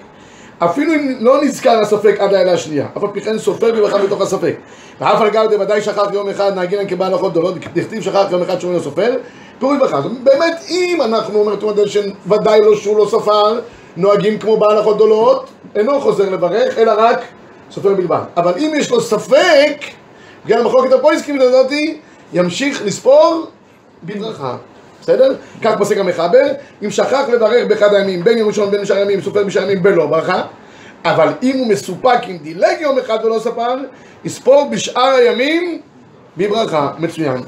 אפילו 0.59 0.93
אם 0.93 1.15
לא 1.19 1.43
נזכר 1.43 1.79
הספק 1.81 2.15
עד 2.19 2.33
לילה 2.33 2.53
השנייה, 2.53 2.87
אף 2.97 3.03
על 3.03 3.09
פי 3.13 3.21
כן 3.21 3.37
סופר 3.37 3.71
בברכה 3.71 3.97
בתוך 3.97 4.21
הספק. 4.21 4.55
ואף 4.99 5.21
על 5.21 5.29
גב 5.29 5.45
דוודאי 5.51 5.81
שכח 5.81 6.13
יום 6.13 6.29
אחד 6.29 6.55
נהגינן 6.55 6.87
כבעל 6.87 7.13
הלכות 7.13 7.31
גדולות, 7.31 7.55
דכתיב 7.73 8.01
שכח 8.01 8.25
יום 8.31 8.41
אחד 8.41 8.59
שהוא 8.59 8.73
לא 8.73 8.79
סופר, 8.79 9.15
פירוש 9.59 9.77
ברכה. 9.79 10.01
באמת, 10.23 10.61
אם 10.69 11.01
אנחנו 11.01 11.39
אומר 11.39 11.55
תרומת 11.55 11.75
דשן, 11.75 12.09
ודאי 12.27 12.61
לא 12.61 12.75
שהוא 12.75 12.97
לא 12.97 13.05
ספר, 13.05 13.59
נוהגים 13.97 14.39
כמו 14.39 14.57
בעל 14.57 14.77
הלכות 14.77 14.95
גדולות, 14.95 15.49
אינו 15.75 16.01
חוזר 16.01 16.29
לברך, 16.29 16.77
אלא 16.77 16.93
רק 16.97 17.21
סופר 17.71 17.93
בלבד. 17.93 18.21
אבל 18.37 18.53
אם 18.57 18.73
יש 18.75 18.91
לו 18.91 19.01
ספק, 19.01 19.77
בגלל 20.45 20.61
המחלוקת 20.61 20.93
הפויסקים 20.93 21.41
הזאתי, 21.41 21.97
ימשיך 22.33 22.81
לספור 22.85 23.45
בברכה. 24.03 24.55
בסדר? 25.03 25.35
כך 25.61 25.77
פוסק 25.77 25.97
המחבר, 25.97 26.47
אם 26.85 26.91
שכח 26.91 27.23
לברך 27.33 27.67
באחד 27.67 27.93
הימים, 27.93 28.23
בין 28.23 28.37
יום 28.37 28.47
ראשון 28.47 28.71
בין 28.71 28.85
שאר 28.85 28.97
הימים, 28.97 29.21
סופר 29.21 29.43
בשאר 29.43 29.61
הימים 29.61 29.83
בלא 29.83 30.05
ברכה, 30.05 30.41
אבל 31.05 31.27
אם 31.43 31.57
הוא 31.57 31.67
מסופק, 31.67 32.19
אם 32.29 32.37
דילג 32.37 32.77
יום 32.79 32.99
אחד 32.99 33.17
ולא 33.23 33.39
ספר, 33.39 33.75
יספור 34.25 34.69
בשאר 34.71 35.11
הימים 35.13 35.81
בברכה. 36.37 36.91
מצוין. 36.99 37.41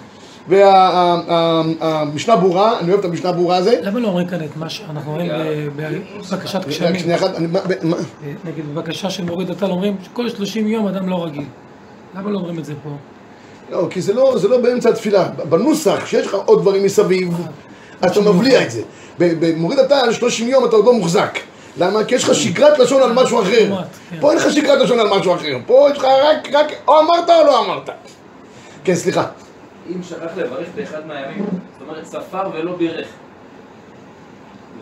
והמשנה 0.48 2.36
ברורה, 2.36 2.80
אני 2.80 2.90
אוהב 2.92 3.00
את 3.00 3.06
המשנה 3.06 3.32
ברורה 3.32 3.58
הזה. 3.58 3.80
למה 3.82 4.00
לא 4.00 4.08
אומרים 4.08 4.28
כאן 4.28 4.44
את 4.44 4.58
מה 4.58 4.70
שאנחנו 4.70 5.12
רואים 5.12 5.32
בבקשת 5.76 6.66
גשמים? 6.68 7.00
שנייה 7.00 7.18
אחת, 7.18 7.36
אה, 7.36 7.40
נגיד 8.46 8.66
בבקשה 8.74 9.10
של 9.10 9.24
מוריד 9.24 9.50
הטל 9.50 9.72
אומרים 9.72 9.96
שכל 10.04 10.30
30 10.30 10.68
יום 10.68 10.88
אדם 10.88 11.10
לא 11.10 11.26
רגיל. 11.26 11.46
למה 12.16 12.30
לא 12.30 12.38
אומרים 12.38 12.60
את 12.60 12.66
זה 12.66 12.74
פה? 12.84 12.90
לא, 13.72 13.88
כי 13.90 14.02
זה 14.02 14.14
לא, 14.14 14.34
זה 14.38 14.48
לא 14.48 14.58
באמצע 14.58 14.90
התפילה. 14.90 15.24
בנוסח, 15.50 16.06
שיש 16.06 16.28
לך 16.28 16.34
עוד 16.46 16.62
דברים 16.62 16.84
מסביב, 16.84 17.34
אז 18.02 18.12
אתה 18.12 18.22
מבליע 18.22 18.64
את 18.64 18.72
זה. 18.72 18.82
ב- 19.20 19.46
במוריד 19.46 19.80
הטל, 19.80 20.12
30 20.14 20.48
יום 20.48 20.66
אתה 20.66 20.76
עוד 20.76 20.86
לא 20.86 20.94
מוחזק. 20.94 21.40
למה? 21.78 22.04
כי 22.04 22.16
יש 22.16 22.24
לך 22.24 22.36
שגרת 22.36 22.80
לשון 22.80 23.02
על 23.02 23.14
משהו 23.14 23.42
אחר. 23.42 23.70
כן. 24.10 24.18
פה 24.22 24.30
אין 24.32 24.40
לך 24.40 24.52
שגרת 24.52 24.80
לשון 24.80 25.00
על 25.00 25.08
משהו 25.20 25.36
אחר. 25.36 25.58
פה 25.66 25.88
יש 25.92 25.98
לך 25.98 26.04
רק, 26.04 26.50
רק, 26.54 26.72
או 26.88 27.00
אמרת 27.00 27.30
או 27.30 27.46
לא 27.46 27.66
אמרת. 27.66 27.90
כן, 28.84 28.96
סליחה. 28.96 29.26
אם 29.96 30.04
שכח 30.04 30.32
לברך 30.38 30.68
באחד 30.76 31.08
מהימים, 31.08 31.46
זאת 31.80 31.88
אומרת 31.90 32.06
ספר 32.06 32.50
ולא 32.54 32.76
בירך. 32.76 33.08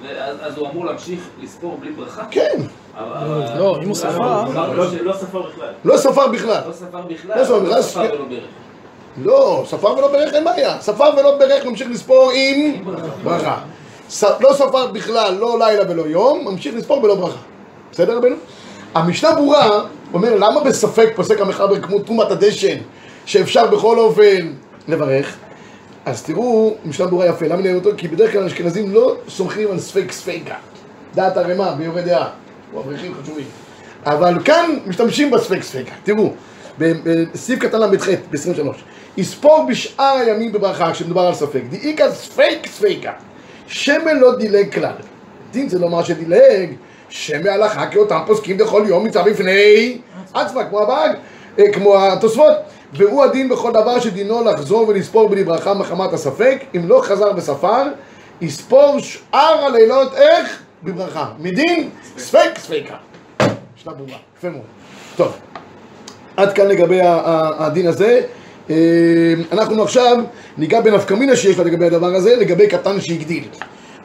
ואז 0.04 0.38
אז 0.42 0.58
הוא 0.58 0.68
אמור 0.70 0.86
להמשיך 0.86 1.20
לספור 1.44 1.78
בלי 1.82 1.92
ברכה? 1.92 2.24
כן. 2.32 2.62
אבל- 2.98 3.58
לא, 3.60 3.80
אם 3.84 3.88
הוא 3.88 3.96
ספר. 3.96 4.44
לא- 4.54 4.86
לא 5.04 5.13
ספר 5.13 5.42
בכלל. 5.42 5.74
לא 5.86 5.98
ספר 5.98 6.28
בכלל. 6.28 6.62
לא 6.68 6.74
ספר 6.74 7.02
בכלל, 7.02 7.40
לא 7.40 7.44
ספר 7.46 7.60
לא 7.63 7.82
ספר- 7.82 8.00
ולא 8.13 8.25
בירך. 8.30 8.44
לא, 9.17 9.63
ספר 9.67 9.88
ולא 9.98 10.08
ברך 10.08 10.34
אין 10.34 10.43
בעיה. 10.46 10.82
ספר 10.82 11.10
ולא 11.17 11.38
ברך 11.38 11.65
ממשיך 11.65 11.88
לספור 11.91 12.32
עם 12.36 12.84
ברכה. 13.24 13.58
לא 14.39 14.53
ספר 14.53 14.88
בכלל, 14.88 15.34
לא 15.39 15.60
לילה 15.60 15.91
ולא 15.91 16.01
יום, 16.01 16.46
ממשיך 16.46 16.75
לספור 16.75 17.00
בלא 17.01 17.15
ברכה. 17.15 17.38
בסדר 17.91 18.17
רבנו? 18.17 18.36
המשנה 18.96 19.32
ברורה 19.32 19.82
אומר 20.13 20.36
למה 20.36 20.63
בספק 20.63 21.10
פוסק 21.15 21.41
המחבר 21.41 21.82
כמו 21.82 22.00
תרומת 22.00 22.32
הדשן 22.32 22.77
שאפשר 23.25 23.67
בכל 23.67 24.00
אופן 24.00 24.53
לברך 24.88 25.36
אז 26.05 26.24
תראו, 26.24 26.75
משנה 26.86 27.08
ברורה 27.08 27.25
יפה, 27.25 27.46
למה 27.46 27.62
נראה 27.62 27.75
אותו? 27.75 27.89
כי 27.98 28.08
בדרך 28.08 28.32
כלל 28.32 28.43
האשכנזים 28.43 28.91
לא 28.91 29.15
סומכים 29.29 29.72
על 29.72 29.79
ספק 29.79 30.12
ספיקה 30.12 30.55
דעת 31.15 31.38
הרמ"א 31.38 31.74
ביורה 31.77 32.01
דעה, 32.01 32.29
הוא 32.72 32.82
אברכים 32.82 33.13
חשובים 33.24 33.46
אבל 34.05 34.43
כאן 34.46 34.79
משתמשים 34.86 35.32
בספק 35.32 35.63
ספיקה, 35.63 35.91
תראו 36.03 36.34
בסעיף 36.77 37.60
קטן 37.60 37.80
ל"ח 37.82 38.10
ב-23. 38.10 38.68
יספור 39.18 39.65
בשאר 39.70 40.15
הימים 40.15 40.51
בברכה 40.51 40.92
כשמדובר 40.94 41.22
על 41.22 41.34
ספק. 41.34 41.62
דאיקה 41.70 42.12
ספק 42.12 42.58
ספיקה 42.68 43.12
שמן 43.68 44.18
לא 44.18 44.36
דילג 44.36 44.74
כלל 44.74 44.94
דין 45.51 45.70
זה 45.70 45.80
לומר 45.80 46.03
שדילג 46.03 46.70
שמא 47.10 47.50
הלכה 47.50 47.88
כי 47.88 47.98
אותם 47.98 48.20
פוסקים 48.27 48.58
בכל 48.58 48.84
יום 48.88 49.03
מצווה 49.03 49.24
בפני 49.32 49.98
עצמה 50.34 50.63
כמו 50.65 50.80
הבאג, 50.80 51.12
אה, 51.60 51.74
כמו 51.74 52.06
התוספות. 52.06 52.53
והוא 52.94 53.24
הדין 53.24 53.50
בכל 53.50 53.72
דבר 53.72 54.00
שדינו 54.00 54.44
לחזור 54.44 54.88
ולספור 54.88 55.30
בלי 55.30 55.44
ברכה 55.44 55.74
מחמת 55.74 56.13
הספק 56.13 56.63
אם 56.75 56.88
לא 56.88 57.01
חזר 57.03 57.32
וספר 57.36 57.84
יספור 58.42 59.00
שאר 59.00 59.65
הלילות 59.65 60.13
איך? 60.15 60.62
בברכה 60.84 61.27
מדין 61.39 61.89
ספק 62.18 62.50
ספיקה 62.58 62.96
משנה 63.77 63.94
ברורה, 63.94 64.18
יפה 64.38 64.50
מאוד. 64.50 64.63
טוב 65.15 65.34
עד 66.38 66.54
כאן 66.54 66.68
לגבי 66.68 67.00
הדין 67.58 67.88
הזה. 67.88 68.22
אה, 68.70 68.75
אנחנו 69.52 69.84
עכשיו 69.84 70.18
ניגע 70.58 70.82
בנפקמינה 70.82 71.36
שיש 71.36 71.58
לה 71.58 71.63
לגבי 71.63 71.86
הדבר 71.86 72.16
הזה, 72.16 72.36
לגבי 72.36 72.68
קטן 72.68 73.02
שהגדיל. 73.02 73.44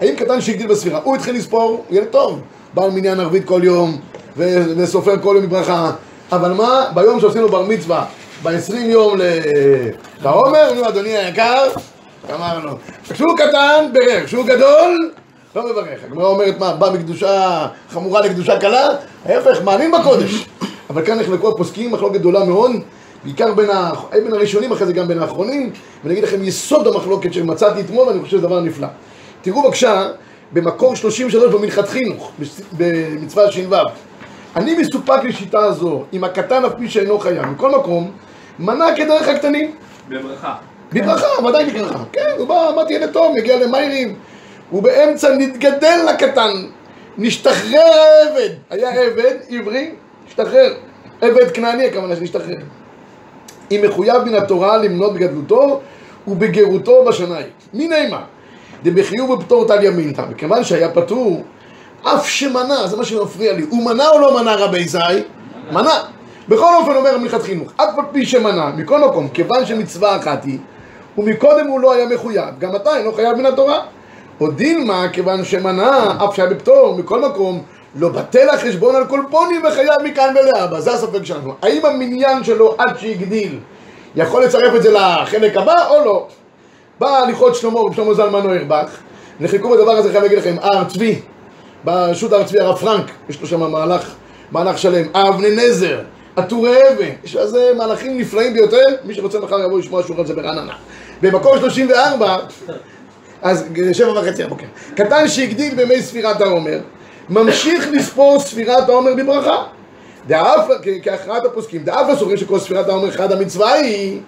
האם 0.01 0.15
קטן 0.17 0.41
שהגדיל 0.41 0.67
בספירה, 0.67 1.01
הוא 1.05 1.17
התחיל 1.17 1.37
לספור, 1.37 1.85
ילד 1.91 2.07
טוב, 2.07 2.41
בעל 2.75 2.91
מניין 2.91 3.21
ערבית 3.21 3.45
כל 3.45 3.61
יום, 3.65 3.99
וסופר 4.37 5.19
כל 5.23 5.35
יום 5.37 5.47
בברכה, 5.47 5.91
אבל 6.33 6.53
מה, 6.53 6.87
ביום 6.95 7.21
שעושים 7.21 7.47
בר 7.47 7.63
מצווה, 7.63 8.05
ב-20 8.43 8.75
יום 8.77 9.19
לעומר, 10.23 10.69
אומרים, 10.69 10.85
אדוני 10.85 11.17
היקר, 11.17 11.69
אמרנו, 12.35 12.71
כשהוא 13.11 13.37
קטן, 13.37 13.85
בירך, 13.93 14.27
כשהוא 14.27 14.47
גדול, 14.47 15.11
לא 15.57 15.71
מברך. 15.71 16.05
הגמרא 16.05 16.27
אומרת 16.27 16.59
מה, 16.59 16.73
בא 16.73 16.91
מקדושה 16.91 17.67
חמורה 17.91 18.21
לקדושה 18.21 18.59
קלה? 18.59 18.89
ההפך, 19.25 19.63
מאמין 19.65 19.93
בקודש. 19.93 20.47
אבל 20.91 21.07
כאן 21.07 21.19
נחלקו 21.19 21.49
הפוסקים, 21.49 21.93
מחלוקת 21.93 22.21
גדולה 22.21 22.45
מאוד, 22.45 22.71
בעיקר 23.25 23.55
בין, 23.55 23.71
ה... 23.71 23.93
בין 24.13 24.33
הראשונים, 24.33 24.73
אחרי 24.73 24.87
זה 24.87 24.93
גם 24.93 25.09
בין 25.09 25.19
האחרונים, 25.19 25.71
ואני 26.05 26.15
אגיד 26.15 26.25
לכם 26.25 26.45
יסוד 26.45 26.87
המחלוקת 26.87 27.33
שמצאתי 27.33 27.81
אתמול, 27.81 28.09
ואני 28.09 28.21
חושב 28.21 28.31
שזה 28.31 28.47
דבר 28.47 28.61
נפלא. 28.61 28.89
תראו 29.43 29.63
בבקשה, 29.63 30.09
במקור 30.53 30.97
33 30.97 31.55
במנחת 31.55 31.89
חינוך, 31.89 32.33
במצווה 32.73 33.53
ש"ו. 33.53 33.75
אני 34.57 34.77
מסופק 34.77 35.25
לשיטה 35.25 35.59
הזו, 35.59 36.05
אם 36.13 36.25
הקטן 36.25 36.65
אף 36.65 36.73
פי 36.79 36.89
שאינו 36.91 37.19
חייב, 37.19 37.47
מכל 37.47 37.71
מקום, 37.71 38.11
מנה 38.59 38.87
כדרך 38.97 39.29
הקטנים. 39.29 39.75
בברכה. 40.09 40.55
בברכה, 40.93 41.47
ודאי 41.49 41.71
בברכה. 41.71 42.05
כן, 42.13 42.31
הוא 42.39 42.49
בא, 42.49 42.69
אמרתי 42.69 42.93
ילד 42.93 43.13
טוב, 43.13 43.35
מגיע 43.37 43.67
למאירים. 43.67 44.15
הוא 44.71 44.83
באמצע 44.83 45.35
נתגדל 45.39 46.07
לקטן. 46.11 46.53
נשתחרר 47.19 47.81
העבד. 47.81 48.55
היה 48.71 48.91
עבד 48.91 49.37
עברי, 49.51 49.91
השתחרר. 50.29 50.75
עבד 51.21 51.51
כנעני 51.51 51.87
הכוונה 51.87 52.17
שנשתחרר. 52.17 52.57
אם 53.71 53.81
מחויב 53.89 54.25
מן 54.25 54.35
התורה 54.35 54.77
למנות 54.77 55.15
בגדלותו 55.15 55.81
ובגרותו 56.29 57.05
בשנה 57.05 57.35
ההיא. 57.35 57.47
מיני 57.75 58.09
מה? 58.11 58.23
דבחיוב 58.83 59.31
ופטור 59.31 59.65
טל 59.69 59.85
ימינתא. 59.85 60.25
מכיוון 60.31 60.65
שהיה 60.65 60.89
פטור, 60.89 61.43
אף 62.03 62.29
שמנה, 62.29 62.87
זה 62.87 62.97
מה 62.97 63.05
שמפריע 63.05 63.53
לי. 63.53 63.63
הוא 63.71 63.85
מנה 63.85 64.09
או 64.09 64.19
לא 64.19 64.41
מנה 64.41 64.55
רבי 64.57 64.89
זי? 64.89 64.99
מנה. 65.73 66.03
בכל 66.49 66.75
אופן 66.81 66.97
אומר 66.97 67.15
המנחת 67.15 67.43
חינוך, 67.43 67.73
אף 67.77 67.99
על 67.99 68.05
פי 68.13 68.27
שמנה, 68.27 68.71
מכל 68.77 69.01
מקום, 69.01 69.29
כיוון 69.29 69.67
שמצווה 69.67 70.17
אחת 70.17 70.45
היא, 70.45 70.59
ומקודם 71.19 71.67
הוא 71.67 71.81
לא 71.81 71.93
היה 71.93 72.07
מחויב, 72.07 72.59
גם 72.59 72.77
אתה 72.77 72.97
אינו 72.97 73.13
חייב 73.13 73.37
מן 73.37 73.47
התורה. 73.47 73.81
או 74.41 74.51
דילמה, 74.51 75.07
כיוון 75.13 75.45
שמנה, 75.45 76.17
אף 76.25 76.35
שהיה 76.37 76.49
בפטור, 76.49 76.97
מכל 76.99 77.21
מקום, 77.21 77.63
לא 77.95 78.09
בטל 78.09 78.49
החשבון 78.49 78.97
על 78.97 79.07
כל 79.07 79.21
פוני 79.31 79.59
וחייב 79.59 80.03
מכאן 80.05 80.35
ולהבא, 80.41 80.81
זה 80.81 80.93
הספק 80.93 81.25
שלנו. 81.25 81.55
האם 81.63 81.87
המניין 81.87 82.45
שלו 82.45 82.75
עד 82.79 82.99
שהגדיל 82.99 83.59
יכול 84.17 84.45
לצרף 84.45 84.75
את 84.75 84.83
זה 84.83 84.93
לחלק 84.93 85.57
הבא 85.57 85.89
או 85.89 86.05
לא? 86.05 86.27
בא 87.01 87.19
הליכות 87.19 87.55
שלמה, 87.55 87.81
רב 87.81 87.95
שלמה 87.95 88.15
זלמן 88.15 88.47
אוירבך, 88.47 88.91
נחלקו 89.41 89.71
בדבר 89.71 89.91
הזה, 89.91 90.11
חייב 90.11 90.23
להגיד 90.23 90.39
לכם, 90.39 90.57
הר 90.61 90.85
צבי, 90.85 91.21
ברשות 91.85 92.33
הר 92.33 92.45
צבי 92.45 92.61
הרב 92.61 92.77
פרנק, 92.77 93.11
יש 93.29 93.41
לו 93.41 93.47
שם 93.47 93.71
מהלך, 93.71 94.15
מהלך 94.53 94.79
שלם, 94.79 95.07
אבני 95.15 95.57
נזר, 95.57 96.01
עטורי 96.37 96.79
אבן, 96.89 97.11
יש 97.25 97.37
לזה 97.37 97.73
מהלכים 97.77 98.19
נפלאים 98.19 98.53
ביותר, 98.53 98.85
מי 99.05 99.15
שרוצה 99.15 99.41
מחר 99.41 99.61
יבוא 99.61 99.79
לשמוע 99.79 100.03
שורה 100.03 100.21
על 100.21 100.27
זה 100.27 100.35
ברעננה. 100.35 100.73
במקור 101.23 101.59
34, 101.59 102.37
אז 103.43 103.65
שבע 103.93 104.21
וחצי 104.21 104.43
הבוקר, 104.43 104.67
קטן 104.95 105.29
שהגדיל 105.29 105.75
בימי 105.75 106.03
ספירת 106.03 106.41
העומר, 106.41 106.79
ממשיך 107.31 107.89
לספור 107.93 108.41
ספירת 108.41 108.89
העומר 108.89 109.15
בברכה. 109.15 109.65
דאף, 110.27 110.69
כהכרעת 111.03 111.45
הפוסקים, 111.45 111.83
דאף 111.83 112.09
לסופרים 112.09 112.37
שכל 112.37 112.59
ספירת 112.59 112.89
העומר 112.89 113.09
אחד 113.09 113.33
המצווה 113.33 113.73
היא, 113.73 114.21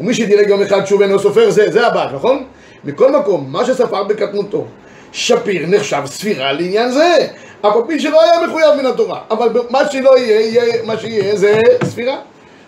ומי 0.00 0.14
שדילג 0.14 0.48
יום 0.48 0.62
אחד 0.62 0.86
שוב 0.86 1.02
אינו 1.02 1.18
סופר, 1.18 1.50
זה, 1.50 1.70
זה 1.70 1.86
הבא, 1.86 2.10
נכון? 2.14 2.44
מכל 2.84 3.12
מקום, 3.12 3.46
מה 3.48 3.64
שספר 3.64 4.04
בקטנותו, 4.04 4.64
שפיר 5.12 5.66
נחשב 5.66 6.02
ספירה 6.06 6.52
לעניין 6.52 6.90
זה, 6.90 7.26
אף 7.60 7.76
על 7.76 7.82
פי 7.86 8.00
שלא 8.00 8.22
היה 8.22 8.46
מחויב 8.46 8.74
מן 8.78 8.86
התורה, 8.86 9.20
אבל 9.30 9.48
מה 9.70 9.90
שלא 9.90 10.18
יהיה, 10.18 10.40
יהיה, 10.40 10.82
מה 10.82 10.96
שיהיה 10.96 11.36
זה 11.36 11.60
ספירה. 11.84 12.16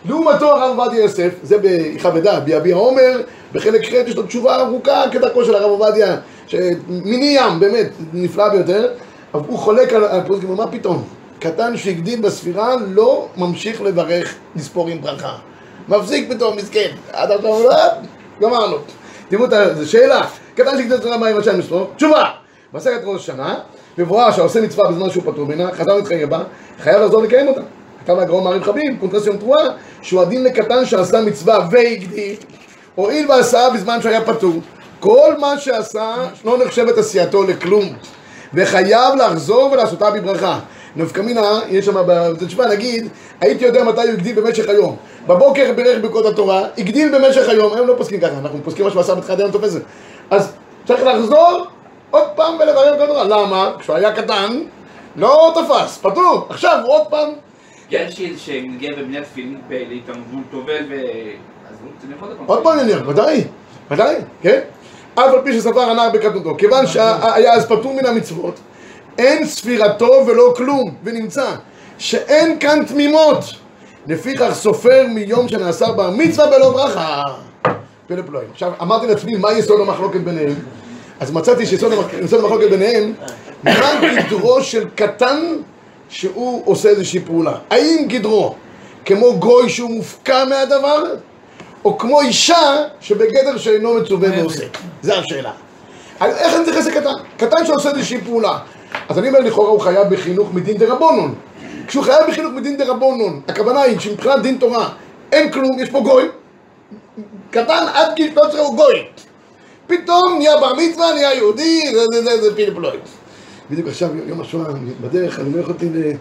לעומתו 0.09 0.51
הרב 0.51 0.79
עובדיה 0.79 1.01
יוסף, 1.01 1.31
זה 1.43 1.57
בכבדה, 1.63 2.41
ביביע 2.41 2.77
עומר, 2.77 3.21
בחלק 3.53 3.85
ח' 3.85 3.93
יש 3.93 4.17
לו 4.17 4.23
תשובה 4.23 4.57
ארוכה 4.57 5.03
כדרכו 5.13 5.45
של 5.45 5.55
הרב 5.55 5.71
עובדיה, 5.71 6.17
שמיני 6.47 7.37
ים, 7.39 7.61
באמת, 7.61 7.89
נפלא 8.13 8.49
ביותר, 8.49 8.89
הוא 9.33 9.59
חולק 9.59 9.93
על 9.93 10.05
הפוסקים, 10.05 10.55
מה 10.55 10.67
פתאום? 10.67 11.05
קטן 11.39 11.77
שהגדיל 11.77 12.21
בספירה 12.21 12.75
לא 12.89 13.29
ממשיך 13.37 13.83
לברך 13.83 14.35
לספור 14.57 14.89
עם 14.89 15.01
ברכה. 15.01 15.37
מפסיק 15.89 16.33
פתאום, 16.33 16.57
מסכן. 16.57 16.91
עד 17.13 17.31
עכשיו 17.31 17.63
לא, 17.63 17.75
גמרנו. 18.41 18.77
תראו 19.29 19.45
את 19.45 19.53
ה... 19.53 19.75
זו 19.75 19.91
שאלה. 19.91 20.27
קטן 20.55 20.71
שהגדיל 20.77 20.97
בספירה 20.97 21.17
מה 21.17 21.27
עם 21.27 21.39
השם 21.39 21.59
לספור? 21.59 21.91
תשובה! 21.97 22.25
מסכת 22.75 23.01
ראש 23.05 23.23
השנה, 23.23 23.59
מבואר 23.99 24.33
שעושה 24.33 24.61
מצווה 24.61 24.91
בזמן 24.91 25.11
שהוא 25.11 25.23
פטור 25.23 25.47
ממנה, 25.47 25.73
חזר 25.73 25.97
להתחייב 25.97 26.31
בה, 26.31 26.43
חייב 26.79 27.03
לחזור 27.03 27.23
לקיים 27.23 27.49
אותה. 27.49 27.61
כתב 28.05 28.19
הגאון 28.19 28.45
מהר"ם 28.45 28.65
חביב, 28.65 28.99
קונטרס 28.99 29.27
יום 29.27 29.37
תרועה, 29.37 29.65
שהוא 30.03 30.23
הדין 30.23 30.45
לקטן 30.45 30.87
שעשה 30.87 31.21
מצווה 31.21 31.69
והגדיל, 31.71 32.37
הואיל 32.95 33.31
ועשה 33.31 33.71
בזמן 33.75 34.03
שהיה 34.03 34.25
פטור. 34.25 34.55
כל 35.01 35.35
מה 35.39 35.59
שעשה 35.59 36.15
לא 36.45 36.59
נחשבת 36.65 36.99
עשייתו 36.99 37.43
לכלום, 37.43 37.85
וחייב 38.55 39.15
לחזור 39.19 39.73
ולעשותה 39.73 40.11
בברכה. 40.11 40.59
נפקא 40.97 41.21
מינה, 41.21 41.61
יש 41.69 41.85
שם 41.85 41.95
בתשמע, 42.07 42.67
נגיד, 42.67 43.09
הייתי 43.41 43.65
יודע 43.65 43.85
מתי 43.85 44.01
הוא 44.01 44.11
הגדיל 44.11 44.41
במשך 44.41 44.69
היום. 44.69 44.97
בבוקר 45.27 45.73
בירך 45.77 46.03
ברכות 46.03 46.27
התורה, 46.27 46.63
הגדיל 46.79 47.19
במשך 47.19 47.49
היום, 47.49 47.73
הם 47.73 47.87
לא 47.87 47.95
פוסקים 47.97 48.21
ככה, 48.21 48.39
אנחנו 48.39 48.59
פוסקים 48.65 48.85
מה 48.85 48.91
שהוא 48.91 49.01
עשה 49.01 49.15
בתחילת 49.15 49.39
היום 49.39 49.51
תופסת. 49.51 49.81
אז 50.31 50.53
צריך 50.87 51.03
לחזור 51.05 51.67
עוד 52.11 52.25
פעם 52.35 52.55
ולברך 52.55 52.99
ברכות 52.99 53.17
התורה. 53.17 53.25
למה? 53.25 53.73
כשהוא 53.79 53.97
היה 53.97 54.13
קטן, 54.13 54.61
לא 55.17 55.55
תפס, 55.55 55.99
פטור. 55.99 56.47
עכשיו 56.51 56.79
עוד 56.85 57.07
פעם 57.07 57.29
יש 57.91 58.23
שמגיע 58.37 58.91
בבניית 58.99 59.25
תפילין 59.25 59.61
להתעמדות 59.71 60.45
טובל 60.51 60.85
ו... 60.91 60.95
עוד 62.47 62.63
פעם 62.63 62.79
נניח, 62.79 62.99
ודאי, 63.07 63.45
ודאי, 63.91 64.17
כן? 64.43 64.61
אף 65.27 65.35
על 65.35 65.41
פי 65.45 65.53
שספר 65.53 65.81
הנער 65.81 66.11
בקטנותו, 66.11 66.55
כיוון 66.59 66.87
שהיה 66.87 67.53
אז 67.53 67.67
פטור 67.67 67.95
מן 67.95 68.07
המצוות, 68.07 68.55
אין 69.19 69.47
ספירתו 69.47 70.25
ולא 70.27 70.55
כלום, 70.57 70.95
ונמצא 71.05 71.47
שאין 71.99 72.59
כאן 72.59 72.85
תמימות. 72.85 73.45
לפיכך 74.07 74.51
סופר 74.53 75.07
מיום 75.09 75.49
שנעשה 75.49 75.93
בר 75.93 76.11
מצווה 76.11 76.47
בלא 76.47 76.71
ברכה. 76.71 77.23
פלא. 78.09 78.41
עכשיו, 78.53 78.73
אמרתי 78.83 79.07
לעצמי, 79.07 79.37
מה 79.37 79.53
יסוד 79.53 79.81
המחלוקת 79.81 80.21
ביניהם? 80.21 80.55
אז 81.21 81.33
מצאתי 81.33 81.67
שיסוד 81.67 81.93
המחלוקת 82.33 82.71
ביניהם, 82.71 83.13
מה 83.63 84.01
גדרו 84.17 84.63
של 84.63 84.89
קטן 84.95 85.57
שהוא 86.09 86.63
עושה 86.65 86.89
איזושהי 86.89 87.21
פעולה? 87.21 87.53
האם 87.71 88.05
גדרו 88.09 88.55
כמו 89.05 89.39
גוי 89.39 89.69
שהוא 89.69 89.91
מופקע 89.91 90.45
מהדבר, 90.45 91.05
או 91.85 91.99
כמו 91.99 92.21
אישה 92.21 92.85
שבגדר 93.01 93.59
שאינו 93.59 93.95
מצווה 93.95 94.29
ועושה? 94.41 94.65
זו 95.03 95.13
השאלה. 95.13 95.53
איך 96.21 96.55
אני 96.55 96.63
מתייחס 96.63 96.87
לקטן? 96.87 97.11
קטן 97.37 97.67
שעושה 97.67 97.91
איזושהי 97.91 98.21
פעולה. 98.21 98.59
אז 99.09 99.19
אני 99.19 99.29
אומר 99.29 99.41
לכאורה 99.41 99.71
הוא 99.71 99.81
חייב 99.81 100.15
בחינוך 100.15 100.55
מדין 100.55 100.77
דרבנון. 100.77 101.35
כשהוא 101.87 102.05
חייב 102.05 102.27
בחינוך 102.29 102.53
מדין 102.53 102.77
דרבנון, 102.77 103.41
הכוונה 103.49 103.81
היא 103.81 103.99
שמבחינת 103.99 104.43
דין 104.43 104.59
תורה 104.59 104.89
אין 105.33 105.53
כלום, 105.53 105.79
יש 105.79 105.91
פה 105.91 106.01
גוי. 106.01 106.29
קטן 107.51 107.87
עד 107.95 108.15
גיל 108.15 108.33
13 108.33 108.61
הוא 108.61 108.77
גוי. 108.77 109.05
פתאום 109.87 110.39
נהיה 110.39 110.57
בר 110.57 110.75
מצווה, 110.75 111.15
נהיה 111.15 111.35
יהודי, 111.35 111.83
זה 111.95 112.05
זה 112.13 112.23
זה 112.23 112.43
זה 112.43 112.57
פיל 112.57 112.75
פלוי. 112.75 112.97
בדיוק 113.71 113.89
עכשיו 113.89 114.09
יום 114.27 114.41
השואה, 114.41 114.73
בדרך, 115.01 115.39
אני 115.39 115.49
אומר 115.49 115.61
יכולתי 115.61 115.89
ל... 115.89 116.13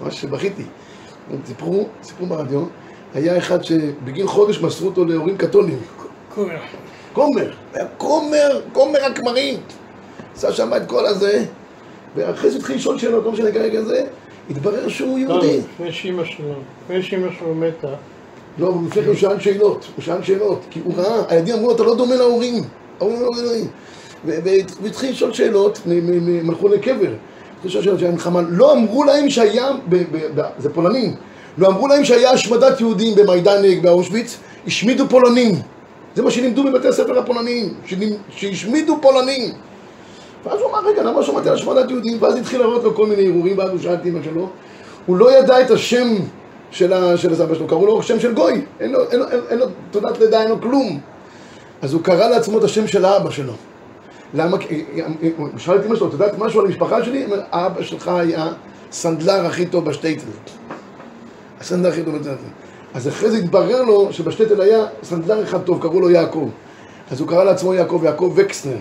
ממש 0.00 0.24
בכיתי. 0.24 0.62
סיפרו, 1.46 1.88
סיפרו 2.02 2.26
ברדיו, 2.26 2.62
היה 3.16 3.38
אחד 3.38 3.62
שבגיל 3.62 4.26
חודש 4.26 4.60
מסרו 4.60 4.88
אותו 4.88 5.04
להורים 5.04 5.36
קתולים. 5.36 5.78
כומר. 6.34 6.56
כומר, 7.12 7.50
היה 7.74 7.86
כומר, 7.98 8.60
כומר 8.72 9.04
הכמרים. 9.04 9.58
עשה 10.34 10.52
שם 10.52 10.70
את 10.76 10.82
כל 10.86 11.06
הזה, 11.06 11.44
ואחרי 12.16 12.50
זה 12.50 12.58
התחיל 12.58 12.76
לשאול 12.76 12.98
שאלות, 12.98 13.24
לא 13.24 13.32
משנה 13.32 13.52
כרגע 13.52 13.82
זה, 13.82 14.04
התברר 14.50 14.88
שהוא 14.88 15.18
יהודי. 15.18 15.60
לפני 15.74 15.92
שאימא 15.92 16.24
שלו, 16.24 16.54
לפני 16.84 17.02
שאימא 17.02 17.28
שלו 17.38 17.54
מתה. 17.54 17.88
לא, 18.58 18.68
אבל 18.68 18.86
לפני 18.86 19.02
כן 19.02 19.08
הוא 19.08 19.16
שאל 19.16 19.40
שאלות, 19.40 19.86
הוא 19.96 20.04
שאל 20.04 20.22
שאלות, 20.22 20.60
כי 20.70 20.80
הוא 20.84 20.94
ראה, 20.96 21.22
הילדים 21.28 21.54
אמרו, 21.54 21.74
אתה 21.74 21.82
לא 21.82 21.96
דומה 21.96 22.14
להורים. 22.14 22.64
ההורים 23.00 23.20
לא 23.22 23.30
דומים. 23.44 23.68
והתחיל 24.82 25.10
לשאול 25.10 25.32
שאלות, 25.32 25.80
הם 25.86 26.48
הלכו 26.48 26.68
לקבר. 26.68 27.12
התחיל 27.54 27.70
לשאול 27.70 27.84
שאלות 27.84 27.98
שהיה 27.98 28.12
מלחמה, 28.12 28.40
לא 28.48 28.72
אמרו 28.72 29.04
להם 29.04 29.30
שהיה, 29.30 29.68
זה 30.58 30.74
פולנים, 30.74 31.14
לא 31.58 31.68
אמרו 31.68 31.88
להם 31.88 32.04
שהיה 32.04 32.30
השמדת 32.30 32.80
יהודים 32.80 33.14
במיידנק, 33.14 33.82
באושוויץ, 33.82 34.36
השמידו 34.66 35.08
פולנים. 35.08 35.54
זה 36.14 36.22
מה 36.22 36.30
שלימדו 36.30 36.64
בבתי 36.64 36.88
הספר 36.88 37.18
הפולניים, 37.18 37.74
שהשמידו 38.30 38.98
פולנים. 39.02 39.54
ואז 40.44 40.60
הוא 40.60 40.70
אמר, 40.70 40.88
רגע, 40.88 41.02
למה 41.02 41.22
שמעתי 41.22 41.48
על 41.48 41.54
השמדת 41.54 41.90
יהודים? 41.90 42.22
ואז 42.22 42.36
התחיל 42.36 42.60
להראות 42.60 42.84
לו 42.84 42.94
כל 42.94 43.06
מיני 43.06 43.28
הרהורים, 43.28 43.58
ואז 43.58 43.70
הוא 43.70 43.78
שאל 43.80 43.94
את 43.94 44.06
אמא 44.06 44.22
שלו. 44.22 44.48
הוא 45.06 45.16
לא 45.16 45.38
ידע 45.38 45.60
את 45.60 45.70
השם 45.70 46.08
של, 46.70 46.92
הסבא 46.92 47.54
שלו, 47.54 47.66
קראו 47.66 47.86
לו 47.86 48.02
שם 48.02 48.20
של 48.20 48.34
גוי, 48.34 48.64
אין 48.80 48.92
לו, 48.92 49.10
אין 49.10 49.22
אין, 49.22 49.40
אין 49.50 49.58
לו 49.58 49.66
תעודת 49.90 50.18
לידה, 50.18 50.42
אין 50.42 50.50
לו 50.50 50.60
כלום. 50.60 51.00
אז 51.82 51.92
הוא 51.92 52.02
קרא 52.02 52.28
לעצמו 52.28 52.58
את 52.58 52.64
השם 52.64 52.86
של 52.86 53.04
האבא 53.04 53.30
שלו. 53.30 53.52
למה? 54.34 54.56
הוא 55.36 55.48
שאל 55.56 55.76
את 55.76 55.86
אמא 55.86 55.96
שלו, 55.96 56.06
אתה 56.06 56.14
יודעת 56.14 56.38
משהו 56.38 56.60
על 56.60 56.66
המשפחה 56.66 57.04
שלי? 57.04 57.26
האבא 57.52 57.82
שלך 57.82 58.08
היה 58.08 58.48
סנדלר 58.92 59.46
הכי 59.46 59.66
טוב 59.66 59.84
בשטייטל. 59.84 60.26
הסנדלר 61.60 61.92
הכי 61.92 62.02
טוב 62.02 62.14
הזה. 62.14 62.30
אז 62.94 63.08
אחרי 63.08 63.30
זה 63.30 63.36
התברר 63.36 63.82
לו 63.82 64.12
שבשטטל 64.12 64.60
היה 64.60 64.84
סנדלר 65.02 65.44
אחד 65.44 65.62
טוב, 65.62 65.82
קראו 65.82 66.00
לו 66.00 66.10
יעקב. 66.10 66.48
אז 67.10 67.20
הוא 67.20 67.28
קרא 67.28 67.44
לעצמו 67.44 67.74
יעקב, 67.74 68.02
יעקב 68.04 68.32
וקסנר. 68.36 68.76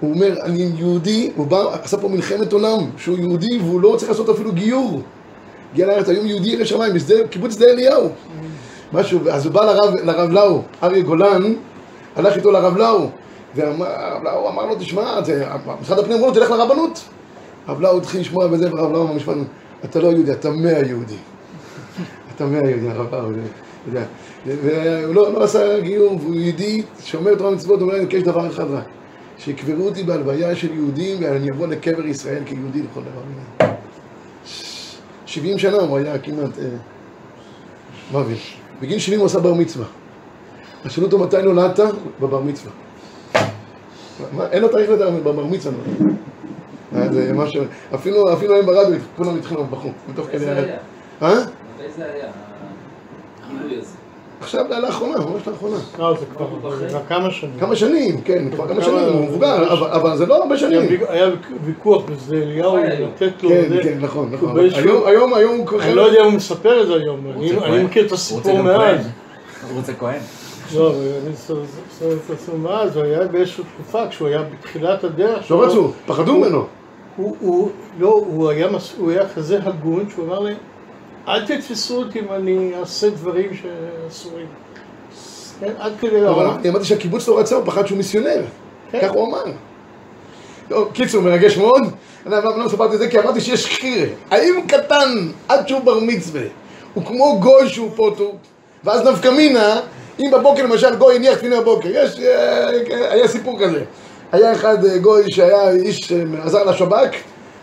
הוא 0.00 0.14
אומר, 0.14 0.36
אני 0.42 0.70
יהודי, 0.76 1.30
הוא 1.36 1.46
בא, 1.46 1.64
עשה 1.82 1.96
פה 1.96 2.08
מלחמת 2.08 2.52
עולם, 2.52 2.90
שהוא 2.96 3.18
יהודי 3.18 3.58
והוא 3.58 3.80
לא 3.80 3.94
צריך 3.98 4.10
לעשות 4.10 4.28
אפילו 4.28 4.52
גיור. 4.52 5.02
הגיע 5.72 5.86
לארץ, 5.86 6.08
היום 6.08 6.26
יהודי 6.26 6.48
ירא 6.48 6.64
שמיים, 6.64 6.92
קיבוץ 7.30 7.52
שדה 7.52 7.66
אליהו. 7.66 8.08
משהו, 8.92 9.20
אז 9.30 9.46
הוא 9.46 9.54
בא 9.54 9.64
לרב, 9.64 9.94
לרב 10.04 10.30
לאו, 10.30 10.62
אריה 10.82 11.02
גולן, 11.02 11.54
הלך 12.16 12.36
איתו 12.36 12.50
לרב 12.50 12.76
לאו, 12.76 13.08
והרב 13.54 14.24
לאו 14.24 14.48
אמר 14.48 14.66
לו, 14.66 14.74
תשמע, 14.74 15.20
משרד 15.80 15.98
הפנים 15.98 16.16
אמרו 16.16 16.26
לו, 16.26 16.34
תלך 16.34 16.50
לרבנות. 16.50 17.00
הרב 17.66 17.80
לאו 17.80 17.98
התחיל 17.98 18.20
לשמוע 18.20 18.46
בזה, 18.46 18.70
והרב 18.72 18.92
לאו 18.92 19.02
אמר 19.02 19.44
אתה 19.84 20.00
לא 20.00 20.08
יהודי, 20.08 20.32
אתה 20.32 20.50
מאה 20.50 20.86
יהודי. 20.86 21.16
זה- 22.50 22.92
אתה 23.02 23.16
יודע. 23.86 24.02
והוא 24.46 25.14
לא, 25.14 25.32
לא 25.32 25.44
עשה 25.44 25.80
גיור, 25.80 26.18
והוא 26.22 26.34
יהודי, 26.34 26.82
שומר 27.04 27.34
תורה 27.34 27.50
ומצוות, 27.50 27.80
אומר 27.80 27.94
להם, 27.96 28.06
יש 28.10 28.22
דבר 28.22 28.46
אחד 28.46 28.70
רע, 28.70 28.80
שיקברו 29.38 29.84
אותי 29.88 30.02
בהלוויה 30.02 30.56
של 30.56 30.74
יהודים, 30.74 31.16
ואני 31.20 31.50
אבוא 31.50 31.66
לקבר 31.66 32.06
ישראל 32.06 32.42
כיהודי 32.46 32.82
לכל 32.82 33.00
דבר. 33.00 33.68
70 35.26 35.58
שנה 35.58 35.76
הוא 35.76 35.98
היה 35.98 36.18
כמעט 36.18 36.58
אה, 36.58 36.64
מוות. 38.12 38.38
בגיל 38.82 38.98
70 38.98 39.20
הוא 39.20 39.26
עשה 39.26 39.40
בר 39.40 39.54
מצווה. 39.54 39.86
אז 40.84 40.92
שאלו 40.92 41.06
אותו 41.06 41.18
מתי 41.18 41.42
נולדת? 41.42 41.80
בבר 42.20 42.40
מצווה. 42.40 42.72
אין 44.52 44.62
לו 44.62 44.68
תאריך 44.68 44.90
לדעת 44.90 45.12
בבר 45.22 45.44
מצווה. 45.46 45.78
אה, 46.96 47.12
זה 47.12 47.32
משהו, 47.32 47.62
אפילו, 47.94 48.24
היום 48.54 48.66
ברדיו 48.66 49.00
כולם 49.16 49.36
התחילו 49.36 49.64
בחור, 49.64 49.92
בתוך 50.12 50.26
כדי... 50.26 50.38
זה 50.38 50.58
הר- 50.58 50.64
היה? 51.20 51.36
אה? 52.00 52.04
זה 52.04 52.12
היה? 52.14 52.30
הגילוי 53.50 53.78
הזה. 53.78 53.88
עכשיו 54.40 54.64
זה 54.68 54.78
לאחרונה, 54.78 55.18
ממש 55.18 55.48
לאחרונה. 55.48 55.76
לא, 55.98 56.16
זה 56.20 56.26
כבר 56.26 56.46
כמה 57.08 57.30
שנים. 57.30 57.52
כמה 57.60 57.76
שנים, 57.76 58.20
כן, 58.20 58.50
כבר 58.50 58.68
כמה 58.68 58.82
שנים, 58.82 58.98
הוא 58.98 59.24
מבוגר, 59.24 59.72
אבל- 59.72 59.90
אבל 59.90 60.16
זה 60.16 60.26
לא 60.26 60.42
הרבה 60.42 60.58
שנים. 60.58 60.82
היה 61.08 61.28
ויכוח 61.64 62.02
בשדה 62.04 62.36
אליהו. 62.36 62.76
לתת 62.76 63.42
לו 63.42 63.48
כן. 63.50 63.82
כן, 63.82 63.98
נכון, 64.00 64.30
נכון. 64.32 64.56
היום, 65.06 65.34
היום, 65.34 65.58
הוא 65.58 65.66
כבר... 65.66 65.82
אני 65.82 65.94
לא 65.94 66.02
יודע 66.02 66.20
אם 66.20 66.24
הוא 66.24 66.32
מספר 66.32 66.82
את 66.82 66.86
זה 66.86 66.94
היום, 66.94 67.26
אני-? 67.66 67.82
מכיר 67.84 68.06
את 68.06 68.12
הסיפור 68.12 68.62
מאז. 68.62 69.08
הוא 69.68 69.76
רוצה 69.76 69.92
כהן. 69.94 70.20
לא, 70.74 70.90
אבל 70.90 70.96
אני 71.22 71.30
מספר 71.32 71.54
את 72.12 72.30
הסיפור 72.30 72.58
מאז, 72.58 72.96
הוא 72.96 73.04
היה 73.04 73.24
באיזושהי 73.26 73.64
תקופה, 73.74 74.08
כשהוא 74.08 74.28
היה 74.28 74.42
בתחילת 74.42 75.04
הדרך 75.04 75.50
לא 75.50 75.64
רצו, 75.64 75.92
פחדו 76.06 76.38
ממנו. 76.38 76.64
הוא, 77.16 77.36
הוא, 77.40 77.70
לא, 77.98 78.08
הוא 78.08 78.50
היה, 78.50 78.70
מס, 78.70 78.94
הוא 78.98 79.10
היה 79.10 79.28
כזה 79.28 79.58
הגון, 79.64 80.04
שהוא 80.10 80.26
אמר 80.26 80.38
להם, 80.40 80.54
אל 81.28 81.46
תתפסו 81.46 81.96
אותי 81.96 82.20
אם 82.20 82.32
אני 82.32 82.72
אעשה 82.80 83.10
דברים 83.10 83.50
שאסורים. 83.54 84.46
כן, 85.60 85.72
עד 85.78 85.92
כדי... 86.00 86.28
אבל 86.28 86.46
אני 86.46 86.68
אמרתי 86.68 86.84
שהקיבוץ 86.84 87.28
לא 87.28 87.38
רצה, 87.38 87.54
הוא 87.54 87.64
פחד 87.66 87.86
שהוא 87.86 87.96
מיסיונר. 87.96 88.42
כן. 88.90 89.00
כך 89.02 89.10
הוא 89.10 89.28
אמר. 89.28 89.44
טוב, 90.68 90.88
קיצור, 90.92 91.22
מרגש 91.22 91.56
מאוד. 91.56 91.82
אני 92.26 92.34
לא 92.64 92.68
סיפרתי 92.68 92.94
את 92.94 92.98
זה? 92.98 93.08
כי 93.08 93.18
אמרתי 93.18 93.40
שיש 93.40 93.66
חירה. 93.66 94.06
האם 94.30 94.54
קטן 94.66 95.28
עד 95.48 95.68
שהוא 95.68 95.80
בר 95.80 95.98
מצווה, 96.00 96.42
הוא 96.94 97.04
כמו 97.04 97.38
גוי 97.40 97.68
שהוא 97.68 97.90
פוטו, 97.96 98.32
ואז 98.84 99.06
נפקא 99.06 99.28
מינה, 99.28 99.80
אם 100.20 100.30
בבוקר 100.32 100.62
למשל 100.62 100.96
גוי 100.96 101.16
הניח 101.16 101.34
תפילין 101.38 101.60
בבוקר, 101.60 101.88
יש, 101.92 102.20
אה, 102.20 102.68
היה 103.10 103.28
סיפור 103.28 103.58
כזה. 103.60 103.84
היה 104.32 104.52
אחד 104.52 104.84
אה, 104.84 104.98
גוי 104.98 105.32
שהיה 105.32 105.70
איש 105.70 106.12
אה, 106.12 106.22
עזר 106.44 106.64
לשב"כ, 106.64 107.16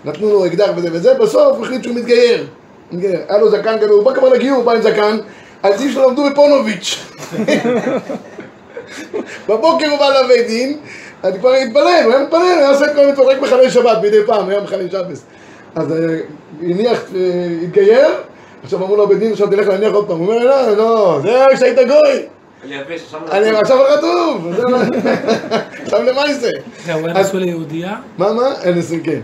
נתנו 0.05 0.29
לו 0.29 0.45
אקדח 0.45 0.69
וזה 0.75 0.89
וזה, 0.91 1.13
בסוף 1.13 1.57
החליט 1.61 1.83
שהוא 1.83 1.95
מתגייר. 1.95 2.47
מתגייר. 2.91 3.19
היה 3.29 3.37
לו 3.39 3.49
זקן 3.49 3.77
כזה, 3.81 3.89
הוא 3.93 4.03
בא 4.05 4.13
כבר 4.13 4.29
לגיור, 4.29 4.57
הוא 4.57 4.65
בא 4.65 4.71
עם 4.71 4.81
זקן, 4.81 5.17
הילדים 5.63 5.91
שלו 5.91 6.09
למדו 6.09 6.29
בפונוביץ'. 6.31 7.05
בבוקר 9.49 9.89
הוא 9.89 9.99
בא 9.99 10.09
לבית 10.19 10.47
דין, 10.47 10.77
אני 11.23 11.39
כבר 11.39 11.53
התפלל, 11.53 11.81
הוא 12.05 12.13
היה 12.13 12.23
מתפלל, 12.23 12.39
הוא 12.39 12.59
היה 12.59 12.69
עושה 12.69 12.85
את 12.85 12.95
כל 12.95 13.05
מיני 13.05 13.33
רק 13.33 13.41
מחלל 13.41 13.69
שבת 13.69 13.97
מדי 14.03 14.25
פעם, 14.25 14.49
היה 14.49 14.61
מחלל 14.61 14.89
שבס. 14.89 15.23
אז 15.75 15.91
אה, 15.91 15.97
הניח, 16.61 17.03
אה, 17.15 17.19
התגייר, 17.63 18.07
עכשיו 18.63 18.79
אמרו 18.79 18.95
לו 18.95 19.07
בית 19.07 19.19
דין, 19.19 19.31
עכשיו 19.31 19.47
תלך 19.47 19.67
להניח 19.67 19.93
עוד 19.93 20.07
פעם. 20.07 20.17
הוא 20.17 20.27
אומר, 20.33 20.43
לא, 20.45 20.77
לא, 20.77 21.19
זה 21.23 21.45
כשהיית 21.55 21.77
גוי. 21.77 22.25
אני 22.63 22.75
יבש, 22.75 23.01
עכשיו 23.03 23.19
זה 24.55 24.63
מה- 24.71 24.83
עכשיו 25.83 26.03
למה 26.03 26.33
זה? 26.33 26.51
זה, 26.85 26.93
היה 26.95 27.11
אז- 27.19 27.27
נשוי 27.27 27.39
ליהודייה? 27.39 27.95
מה, 28.17 28.33
מה? 28.33 28.49
כן. 29.03 29.19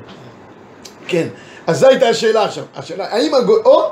כן. 1.07 1.27
אז 1.67 1.79
זו 1.79 1.87
הייתה 1.87 2.07
השאלה 2.09 2.43
עכשיו. 2.45 2.63
השאלה, 2.75 3.05
האם 3.09 3.33
הגוי, 3.33 3.55
או 3.65 3.89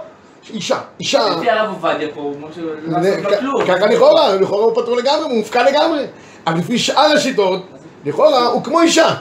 אישה, 0.54 0.80
אישה. 1.00 1.30
לפי 1.38 1.50
הרב 1.50 1.70
עובדיה 1.70 2.08
פה, 2.14 2.22
הוא 2.22 2.36
לא 2.42 3.00
לו 3.24 3.30
כלום. 3.40 3.66
ככה 3.68 3.86
לכאורה, 3.86 4.36
לכאורה 4.36 4.64
הוא 4.64 4.76
פטור 4.84 4.98
לגמרי, 4.98 5.24
הוא 5.24 5.38
מופקע 5.38 5.64
לגמרי. 5.70 6.06
אבל 6.48 6.60
לפי 6.60 6.78
שאר 6.80 7.12
השיטות, 7.16 7.62
לכאורה 8.06 8.48
הוא 8.48 8.64
כמו 8.64 8.82
אישה. 8.82 9.16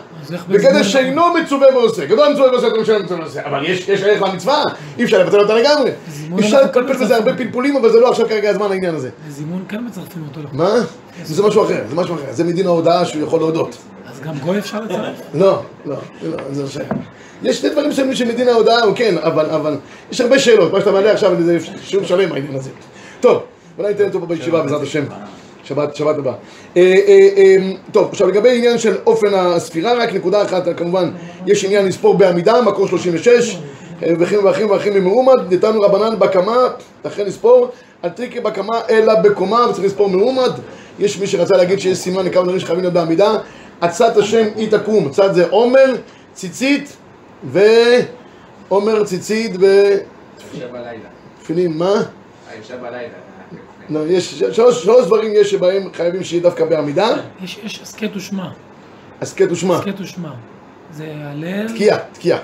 בזמן- 0.49 0.85
שאינו 0.85 1.23
מצווה 1.35 1.69
ועושה. 1.77 2.05
גדול 2.07 2.29
מצווה 2.33 2.51
ועושה, 2.51 2.67
אתה 2.69 2.81
משלם 2.81 3.03
מצווה 3.05 3.21
ועושה. 3.21 3.47
אבל 3.47 3.65
יש 3.71 3.89
ערך 3.91 4.23
למצווה, 4.23 4.65
אי 4.99 5.05
אפשר 5.05 5.19
לבטל 5.19 5.41
אותה 5.41 5.55
לגמרי. 5.55 5.91
אפשר 6.39 6.63
לפלפל 6.63 6.95
כן 6.95 7.05
בזה 7.05 7.17
הרבה. 7.17 7.37
פלפולים, 7.37 7.77
אבל 7.77 7.93
זה 7.93 8.01
לא 8.01 8.11
עכשיו 8.11 8.29
כרגע 8.29 8.51
הזמן 8.51 8.69
לעניין 8.69 8.95
הזה. 8.95 9.11
זימון 9.29 9.65
כן 9.69 9.81
מצרפים 9.87 10.25
אותו. 10.29 10.49
מה? 10.53 10.71
זה 11.25 11.43
משהו 11.43 11.65
אחר, 11.65 11.83
זה 11.89 11.95
משהו 11.97 12.15
אחר. 12.15 12.25
זה 12.31 12.45
מדין 12.45 12.67
ההודעה 12.67 13.05
שהוא 13.05 13.23
יכול 13.23 13.41
להודות. 13.41 13.77
גם 14.23 14.39
גוי 14.39 14.59
אפשר 14.59 14.81
לצרף? 14.81 15.17
לא, 15.35 15.63
לא, 15.87 15.97
לא, 16.23 16.37
זה 16.51 16.63
לא 16.63 16.69
שייך. 16.69 16.89
יש 17.43 17.61
שני 17.61 17.71
דברים 17.71 17.91
מסוימים 17.91 18.15
שמדין 18.15 18.49
ההודעה 18.49 18.83
הוא 18.83 18.97
כן, 18.97 19.15
אבל, 19.19 19.51
אבל 19.51 19.77
יש 20.13 20.21
הרבה 20.21 20.39
שאלות, 20.39 20.73
מה 20.73 20.81
שאתה 20.81 20.93
מעלה 20.93 21.13
עכשיו 21.13 21.43
זה 21.43 21.59
שיעור 21.83 22.07
שלם 22.07 22.33
העניין 22.33 22.55
הזה. 22.55 22.71
טוב, 23.21 23.43
אולי 23.79 23.89
ניתן 23.89 24.05
אותו 24.05 24.21
פה 24.21 24.27
בישיבה 24.27 24.63
בעזרת 24.63 24.83
השם. 24.83 25.05
שבת, 25.65 25.97
שבת 25.97 26.19
הבאה. 26.19 26.35
אה, 26.77 26.83
אה, 26.83 27.29
אה, 27.37 27.57
טוב, 27.93 28.09
עכשיו 28.11 28.29
לגבי 28.29 28.59
עניין 28.59 28.79
של 28.79 28.97
אופן 29.07 29.35
הספירה, 29.35 29.95
רק 29.95 30.15
נקודה 30.15 30.43
אחת, 30.43 30.63
כמובן, 30.77 31.11
יש 31.47 31.65
עניין 31.65 31.87
לספור 31.87 32.19
בעמידה, 32.19 32.63
מקור 32.63 32.89
36, 32.89 33.57
אה, 34.03 34.13
וכן 34.19 34.39
ואחים 34.45 34.71
ואחים 34.71 34.95
ממעומד, 34.95 35.55
נתנו 35.55 35.81
רבנן 35.81 36.19
בקמה, 36.19 36.69
לכן 37.05 37.27
לספור, 37.27 37.69
אל 38.05 38.09
תריקי 38.09 38.41
בקמה 38.41 38.81
אלא 38.91 39.15
בקומה, 39.15 39.67
וצריך 39.71 39.87
לספור 39.87 40.09
מעומד. 40.09 40.51
יש 40.99 41.19
מי 41.19 41.27
שרצה 41.27 41.57
להגיד 41.57 41.81
שיש 41.81 41.99
סימן 41.99 42.25
לכמה 42.25 42.43
דברים 42.43 42.61
שחייבים 42.61 42.83
להיות 42.83 42.95
בעמידה. 42.95 43.39
עצת 43.83 44.17
השם 44.17 44.47
היא 44.57 44.71
תקום, 44.71 45.09
עצת 45.09 45.35
זה 45.35 45.49
עומר, 45.51 45.97
ציצית 46.33 46.97
ועומר, 47.45 49.05
ציצית 49.05 49.57
בלילה. 49.57 51.09
ותפילין, 51.39 51.79
מה? 51.79 51.93
יושב 52.59 52.81
בלילה. 52.81 53.09
לא, 53.89 54.07
יש 54.07 54.35
שלוש, 54.43 54.83
שלוש 54.83 55.07
דברים 55.07 55.33
יש 55.35 55.51
שבהם 55.51 55.93
חייבים 55.95 56.25
שיהיה 56.25 56.43
דווקא 56.43 56.65
בעמידה, 56.65 57.09
יש 57.43 57.61
יש 57.65 57.81
הסכת 57.83 58.17
ושמע. 58.17 58.49
הסכת 59.21 59.53
ושמע, 59.53 59.77
הסכת 59.77 60.01
ושמע. 60.01 60.31
זה 60.93 61.13
הלל. 61.17 61.69
תקיעה, 61.69 61.99
תקיעה. 62.13 62.39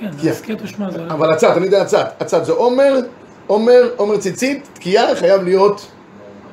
כן, 0.00 0.10
תקיעה. 0.16 0.32
הסכת 0.32 0.62
ושמע 0.62 0.90
זה... 0.90 1.06
אבל 1.06 1.32
עצת, 1.32 1.56
אני 1.56 1.64
יודע 1.66 1.82
עצת, 1.82 2.14
עצת 2.18 2.44
זה 2.44 2.52
עומר, 2.52 2.94
עומר, 3.46 3.90
עומר 3.96 4.16
ציצית, 4.16 4.68
תקיעה 4.72 5.16
חייב 5.16 5.42
להיות 5.42 5.90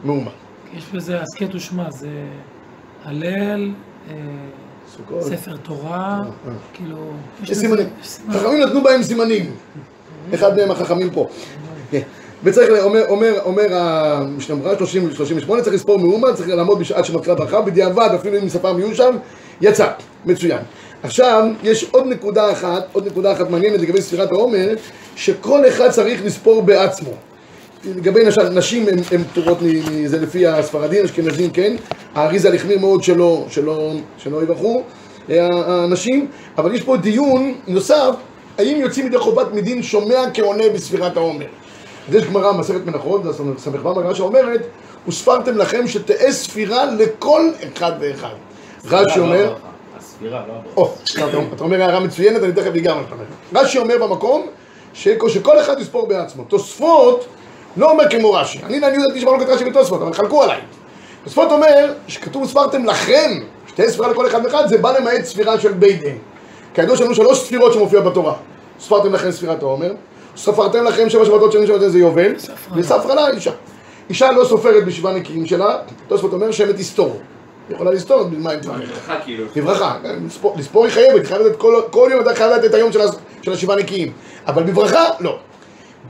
מאומה. 0.04 0.32
יש 0.74 0.84
בזה 0.94 1.22
הסכת 1.22 1.56
ושמע, 1.56 1.92
זה 1.92 2.10
הלל, 3.06 3.72
אה. 3.72 3.95
ספר 5.20 5.56
תורה, 5.64 6.24
כאילו... 6.74 6.98
יש 7.44 7.58
סימנים. 7.58 7.88
חכמים 8.32 8.62
נתנו 8.62 8.84
בהם 8.84 9.04
סימנים. 9.04 9.52
אחד 10.34 10.56
מהם 10.56 10.72
החכמים 10.72 11.10
פה. 11.10 11.28
כן. 11.92 12.02
וצריך, 12.44 12.70
אומר, 12.84 13.10
אומר, 13.10 13.34
אומר 13.46 13.68
30 14.78 15.12
38, 15.14 15.62
צריך 15.62 15.76
לספור 15.76 16.00
מאומה, 16.00 16.34
צריך 16.34 16.50
לעמוד 16.50 16.80
בשעת 16.80 17.06
שמתחילה 17.06 17.36
ברכה, 17.36 17.62
בדיעבד, 17.62 18.10
אפילו 18.16 18.38
אם 18.38 18.50
ספר 18.50 18.74
מיושב, 18.74 19.12
יצא. 19.62 19.92
מצוין. 20.26 20.60
עכשיו, 21.04 21.44
יש 21.64 21.86
עוד 21.92 22.08
נקודה 22.08 22.52
אחת, 22.52 22.88
עוד 22.94 23.08
נקודה 23.08 23.32
אחת 23.32 23.50
מעניינת 23.50 23.82
לגבי 23.82 24.02
ספירת 24.02 24.32
העומר, 24.32 24.74
שכל 25.16 25.68
אחד 25.68 25.90
צריך 25.90 26.26
לספור 26.26 26.62
בעצמו. 26.62 27.12
לגבי 27.86 28.26
נשל, 28.26 28.50
נשים 28.50 28.86
הן- 29.12 29.24
פטורות 29.24 29.58
מזה 29.62 30.20
לפי 30.20 30.48
הספרדים, 30.48 31.06
אשכנזים 31.06 31.50
כן, 31.50 31.76
האריזה 32.16 32.54
החמיר 32.54 32.80
מאוד 32.80 33.04
שלא, 33.04 33.46
שלא, 33.50 33.92
שלא 34.18 34.44
יברכו 34.44 34.84
אה, 35.30 35.48
האנשים, 35.68 36.28
אבל 36.58 36.76
יש 36.76 36.82
פה 36.82 36.98
דיון 36.98 37.54
נוסף, 37.68 38.16
האם 38.58 38.78
יוצאים 38.78 39.06
ידי 39.08 39.18
חובת 39.18 39.54
מדין 39.54 39.84
שומע 39.84 40.24
כעונה 40.34 40.64
בספירת 40.74 41.18
העומר. 41.18 41.46
אז 42.10 42.16
יש 42.16 42.24
גמרא, 42.24 42.52
מסכת 42.52 42.86
מנחות, 42.86 43.22
ס"ו 43.58 43.70
הגמרא 43.76 44.14
שאומרת, 44.14 44.62
וספרתם 45.08 45.58
לכם 45.58 45.88
שתהא 45.88 46.32
ספירה 46.32 46.86
לכל 46.86 47.42
אחד 47.74 47.92
ואחד. 48.00 48.34
רש"י 48.86 49.20
אומר, 49.20 49.54
הספירה, 49.98 50.44
לא 50.48 50.54
הברכה. 50.54 50.72
אתה 51.56 51.64
אומר 51.64 51.82
הערה 51.82 52.00
מצוינת, 52.00 52.44
אני 52.44 52.54
תכף 52.54 52.76
אגע 52.76 52.94
מה 52.94 53.02
שאתה 53.04 53.16
אומר. 53.16 53.26
רש"י 53.66 53.78
אומר 53.78 54.08
במקום, 54.08 54.46
שכל 54.94 55.60
אחד 55.60 55.80
יספור 55.80 56.08
בעצמו. 56.08 56.44
תוספות 56.44 57.26
לא 57.78 57.92
אומר 57.92 58.10
כמו 58.10 58.34
רש"י. 58.34 58.60
אני 58.64 58.80
לעניות 58.80 59.08
דעתי 59.08 59.22
שבמחלוקת 59.22 59.50
רש"י 59.50 59.64
ותוספות, 59.70 60.02
אבל 60.02 60.14
חלקו 60.14 60.44
עליי. 60.44 60.60
תוספות 61.24 61.52
אומר, 61.52 61.94
שכתוב 62.08 62.46
ספרתם 62.46 62.86
לכם, 62.86 63.32
שתהיה 63.68 63.90
ספירה 63.90 64.08
לכל 64.08 64.28
אחד 64.28 64.46
ואחד, 64.46 64.68
זה 64.68 64.78
בא 64.78 64.98
למעט 64.98 65.24
ספירה 65.24 65.60
של 65.60 65.74
בית 65.74 66.00
דין. 66.00 66.18
כידוע 66.74 66.96
שיש 66.96 67.06
לנו 67.06 67.16
שלוש 67.16 67.40
ספירות 67.40 67.74
שמופיעות 67.74 68.06
בתורה. 68.06 68.34
ספרתם 68.80 69.14
לכם 69.14 69.32
ספירת 69.32 69.64
העומר, 69.64 69.94
ספרתם 70.38 70.84
לכם 70.84 71.10
שבע 71.10 71.26
שבתות 71.26 71.52
שנים 71.52 71.68
שבתות 71.68 71.92
זה 71.92 72.00
יובל, 72.00 72.34
וספרלה 72.76 73.30
אישה. 73.30 73.52
אישה 74.10 74.32
לא 74.32 74.46
סופרת 74.46 74.86
בשבעה 74.86 75.14
נקיים 75.14 75.46
שלה, 75.46 75.78
תוספות 76.08 76.34
אומר 76.34 76.52
שמת 76.52 76.76
תסתור. 76.76 77.20
היא 77.70 77.76
יכולה 77.76 77.92
לסתור 77.92 78.24
במים 78.24 78.60
תברך. 78.60 78.90
ברכה 78.90 79.20
כאילו. 79.24 79.46
בברכה, 79.56 79.98
לספור, 80.58 80.86
היא 80.86 80.94
חייבת, 80.94 81.16
היא 81.16 81.26
חייבת 81.26 81.46
את 81.46 81.56
כל, 81.56 81.82
כל 81.90 82.10
יום 82.12 82.22
אתה 82.22 82.36
חייב 82.36 82.52
לתת 82.52 82.66
את 82.66 82.74
היום 82.74 82.92
של 83.42 83.52
השבעה 83.52 83.78
נקיים, 83.78 84.12
אבל 84.48 84.64
בברכה, 84.64 85.04
לא. 85.20 85.38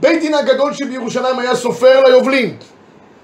בית 0.00 0.20
דין 0.20 0.34
הגדול 0.34 0.72
שבירושלים 0.72 1.38
היה 1.38 1.54
סופר 1.54 2.00
ליובלים, 2.00 2.56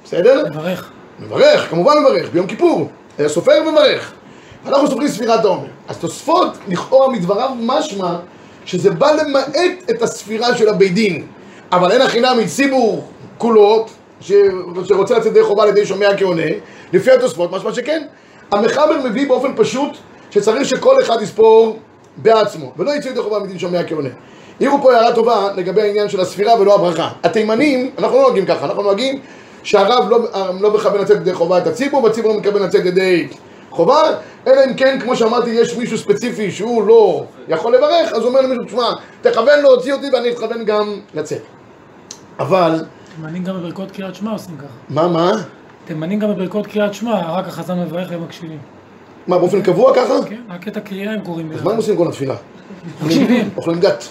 בסדר? 0.05 0.45
מברך. 0.51 0.91
מברך, 1.21 1.71
כמובן 1.71 1.93
מברך, 1.99 2.31
ביום 2.31 2.47
כיפור, 2.47 2.91
היה 3.19 3.29
סופר 3.29 3.53
ומברך. 3.67 4.13
אנחנו 4.67 4.89
סופרים 4.89 5.09
ספירת 5.09 5.45
העומר. 5.45 5.67
אז 5.89 5.99
תוספות, 5.99 6.57
לכאורה 6.69 7.13
מדבריו 7.13 7.51
משמע 7.61 8.17
שזה 8.65 8.91
בא 8.91 9.13
למעט 9.13 9.57
את 9.91 10.03
הספירה 10.03 10.57
של 10.57 10.69
הבית 10.69 10.95
דין. 10.95 11.27
אבל 11.73 11.93
אין 11.93 12.01
החינם 12.01 12.39
מציבור 12.39 13.09
כולו, 13.39 13.87
ש... 14.21 14.33
שרוצה 14.85 15.19
לצאת 15.19 15.27
ידי 15.27 15.43
חובה 15.43 15.63
על 15.63 15.69
ידי 15.69 15.87
שומע 15.87 16.17
כעונה, 16.17 16.43
לפי 16.93 17.11
התוספות, 17.11 17.53
משמע 17.53 17.73
שכן. 17.73 18.03
המחבר 18.51 19.01
מביא 19.05 19.29
באופן 19.29 19.53
פשוט 19.57 19.97
שצריך 20.31 20.69
שכל 20.69 21.03
אחד 21.03 21.23
יספור 21.23 21.79
בעצמו, 22.17 22.73
ולא 22.77 22.91
יצא 22.97 23.09
ידי 23.09 23.21
חובה 23.21 23.39
מדין 23.39 23.59
שומע 23.59 23.85
כעונה. 23.85 24.09
העירו 24.63 24.83
פה 24.83 24.95
הערה 24.95 25.15
טובה 25.15 25.49
לגבי 25.57 25.83
העניין 25.83 26.09
של 26.09 26.21
הספירה 26.21 26.61
ולא 26.61 26.75
הברכה. 26.75 27.11
התימנים, 27.23 27.91
אנחנו 27.99 28.17
לא 28.17 28.23
נוהגים 28.23 28.47
ככה, 28.47 28.65
אנחנו 28.65 28.83
נוהגים 28.83 29.21
שהרב 29.63 30.09
לא, 30.11 30.19
לא 30.61 30.75
מכוון 30.75 31.01
לצאת 31.01 31.17
ידי 31.17 31.35
חובה 31.35 31.59
את 31.59 31.67
הציבור, 31.67 32.05
והציבור 32.05 32.33
לא 32.33 32.41
מכוון 32.41 32.63
לצאת 32.63 32.85
ידי 32.85 33.29
חובה, 33.71 34.03
אלא 34.47 34.65
אם 34.65 34.75
כן, 34.75 34.99
כמו 35.01 35.17
שאמרתי, 35.17 35.51
יש 35.51 35.77
מישהו 35.77 35.99
ספציפי 35.99 36.51
שהוא 36.51 36.87
לא 36.87 37.25
יכול 37.49 37.75
לברך, 37.77 38.13
אז 38.13 38.19
הוא 38.19 38.29
אומר 38.29 38.41
למישהו, 38.41 38.65
תשמע, 38.65 38.91
תכוון 39.23 39.61
להוציא 39.63 39.93
אותי 39.93 40.07
ואני 40.13 40.31
אתכוון 40.31 40.65
גם 40.65 40.89
לצאת. 41.15 41.43
אבל, 42.39 42.85
תימנים 43.17 43.45
גם 43.45 43.57
בברכות 43.57 43.91
קריאת 43.91 44.15
שמע 44.15 44.31
עושים 44.31 44.57
ככה. 44.57 44.67
מה, 44.89 45.09
מה? 45.09 45.33
תימנים 45.85 46.19
גם 46.19 46.35
בברכות 46.35 46.67
קריאת 46.67 46.95
שמע, 46.95 47.33
רק 47.33 47.49
החזן 47.49 47.79
מברך 47.79 48.09
והם 48.11 48.23
מקשיבים. 48.25 48.59
מה, 49.27 49.39
באופן 49.39 49.63
קבוע 49.63 49.95
ככה? 49.95 50.15
כן, 50.29 50.41
רק 50.51 50.69
את 50.69 50.77
הקריאה 50.77 51.13
הם 51.13 51.21
קוראים 51.21 51.53
אז 51.53 51.63
מה 51.63 51.71
הם 51.71 51.77
עושים 51.77 51.97
כל 51.97 52.09
התפילה? 52.09 52.35
מקשיבים. 53.05 53.51
אוכלים 53.57 53.81
גת. 53.81 54.05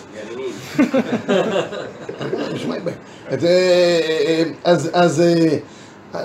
אה, 3.31 3.99
אה, 4.27 4.43
אז, 4.63 4.89
אז, 4.93 5.21
אה, 5.21 5.57